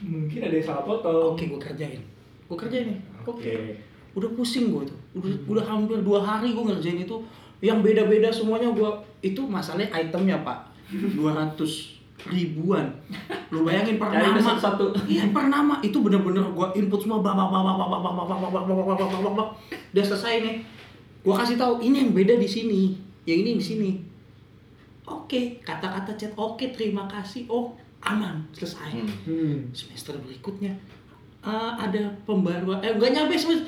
[0.00, 2.00] mungkin ada yang salah potong Oke, gue kerjain.
[2.44, 2.98] Gue kerjain nih.
[3.24, 3.40] Oke.
[3.40, 3.54] Oke.
[4.14, 5.00] Udah pusing gue tuh.
[5.14, 7.16] Udah, udah hampir dua hari gue ngerjain itu.
[7.58, 8.90] Yang beda-beda semuanya gue
[9.22, 11.56] itu masalahnya itemnya pak 200
[12.24, 12.86] ribuan
[13.48, 14.84] lu bayangin per nama deh satu-satu.
[15.04, 18.14] iya per nama itu bener-bener gua input semua bak bak bak bak bak bak bak
[18.14, 19.48] bak bak bak bak bak bak bak bak
[19.92, 20.54] udah selesai nih
[21.20, 22.80] gua kasih tahu ini yang beda di sini
[23.24, 23.90] yang ini di sini
[25.04, 29.08] oke kata-kata chat oke terima kasih oh aman selesai Hmm.
[29.24, 29.56] Hmm.
[29.72, 30.72] semester berikutnya
[31.40, 33.64] eh, ada pembaruan eh enggak nyampe semester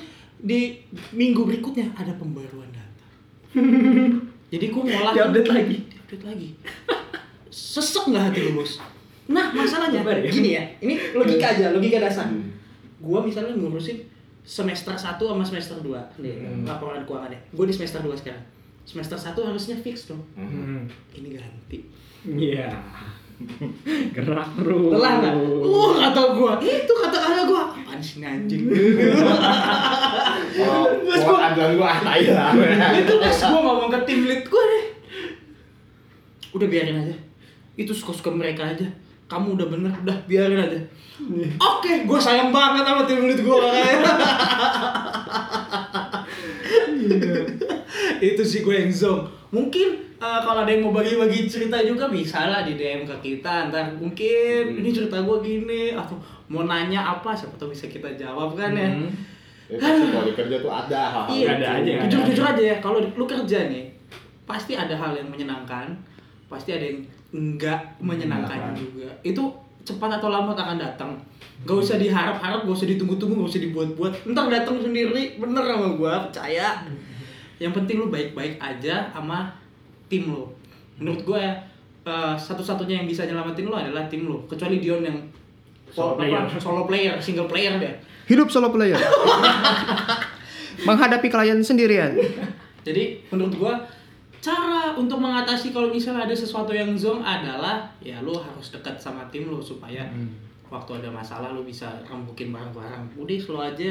[0.46, 0.78] di
[1.10, 3.06] minggu berikutnya ada pembaruan data
[4.52, 5.76] jadi gua ngolah Diupdate lagi.
[5.84, 6.48] diupdate lagi
[7.48, 8.78] sesek nggak hati lu bos
[9.26, 10.30] nah masalahnya Sabar ya.
[10.30, 12.46] gini ya ini logika aja logika dasar Hmm.
[12.98, 13.98] gua misalnya ngurusin
[14.40, 16.62] semester 1 sama semester 2 nih Hmm.
[16.62, 18.44] laporan keuangannya gua di semester 2 sekarang
[18.82, 20.86] semester 1 harusnya fix dong Hmm.
[21.12, 21.78] Ini ganti
[22.22, 22.70] Iya.
[24.12, 24.90] Gerak terus.
[24.90, 25.34] lelah nggak?
[25.60, 27.62] Uh kata gua itu kata kata gua
[28.00, 28.62] ini anjing
[31.06, 32.50] Terus gua andalan gua ah tai lah.
[32.96, 34.84] itu pas gua ngomong ke tim lead gua deh.
[36.56, 37.16] Udah biarin aja.
[37.76, 38.88] Itu suka-suka mereka aja.
[39.26, 40.80] Kamu udah bener udah biarin aja.
[41.60, 43.68] Oke gua sayang banget sama tim lead gua
[48.20, 52.46] itu sih gue yang zong mungkin eh, kalau ada yang mau bagi-bagi cerita juga bisa
[52.46, 57.30] lah di DM ke kita ntar mungkin ini cerita gue gini atau mau nanya apa
[57.30, 59.10] siapa tahu bisa kita jawab kan ya Hmm.
[59.66, 62.26] Ya, pasti kalau di kerja tuh ada hal-hal Iya, ada aja, jujur aja.
[62.30, 62.76] jujur aja ya.
[62.78, 63.90] Kalau lu kerja nih,
[64.46, 65.90] pasti ada hal yang menyenangkan,
[66.46, 67.02] pasti ada yang
[67.32, 68.78] enggak menyenangkan Menyenangkan.
[68.78, 69.10] juga.
[69.26, 69.42] Itu
[69.82, 71.10] cepat atau lambat akan datang.
[71.66, 74.12] Gak usah diharap-harap, gak usah ditunggu-tunggu, gak usah dibuat-buat.
[74.30, 76.86] Ntar datang sendiri, bener sama gua, percaya.
[77.58, 79.50] Yang penting lu baik-baik aja sama
[80.06, 80.46] tim lu.
[80.96, 81.52] Menurut gua ya,
[82.04, 84.38] eh, satu-satunya yang bisa nyelamatin lu adalah tim lu.
[84.46, 85.18] Kecuali Dion yang
[85.86, 86.42] Solo apa, player.
[86.58, 87.94] solo player, single player deh.
[88.26, 88.98] Hidup solo player.
[90.88, 92.12] Menghadapi klien sendirian.
[92.84, 93.74] Jadi menurut gua
[94.38, 99.26] cara untuk mengatasi kalau misalnya ada sesuatu yang zong adalah ya lu harus dekat sama
[99.32, 100.30] tim lu supaya Hmm.
[100.68, 103.02] waktu ada masalah lu bisa rembukin barang-barang.
[103.16, 103.90] Udah slow aja.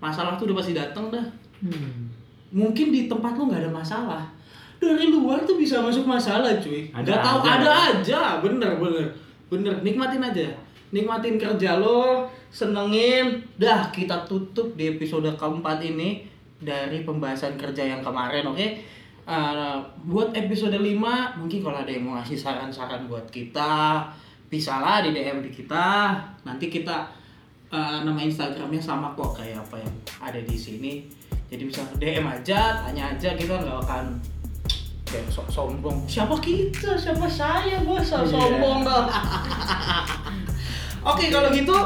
[0.00, 1.24] Masalah tuh udah pasti datang dah.
[1.60, 2.08] Hmm.
[2.52, 4.24] Mungkin di tempat lu nggak ada masalah.
[4.80, 6.88] Dari luar tuh bisa masuk masalah cuy.
[6.90, 7.52] Ada Gak tahu aja.
[7.60, 8.20] ada aja.
[8.40, 9.06] Bener bener
[9.52, 9.74] bener.
[9.84, 10.48] Nikmatin aja.
[10.90, 13.44] Nikmatin kerja lo, senengin.
[13.60, 16.24] Dah kita tutup di episode keempat ini
[16.58, 18.66] dari pembahasan kerja yang kemarin, oke?
[19.30, 19.76] Eh,
[20.10, 24.02] buat episode 5 mungkin kalau ada yang mau ngasih saran-saran buat kita
[24.50, 27.06] bisa lah di DM di kita nanti kita
[27.70, 31.06] eh, nama Instagramnya sama kok kayak apa yang ada di sini
[31.46, 34.18] jadi bisa DM aja tanya aja kita nggak akan
[35.10, 38.30] kayak sok sombong siapa kita siapa saya bos sok Iya.
[38.30, 39.06] sombong dong
[41.10, 41.76] oke kalau gitu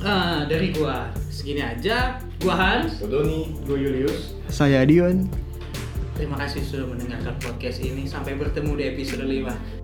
[0.00, 3.44] eh, dari gua segini aja gua Hans Tuh nih.
[3.64, 4.36] Gue Julius.
[4.46, 5.26] Saya Dion.
[6.14, 8.04] Terima kasih sudah mendengarkan podcast ini.
[8.04, 9.83] Sampai bertemu di episode 5.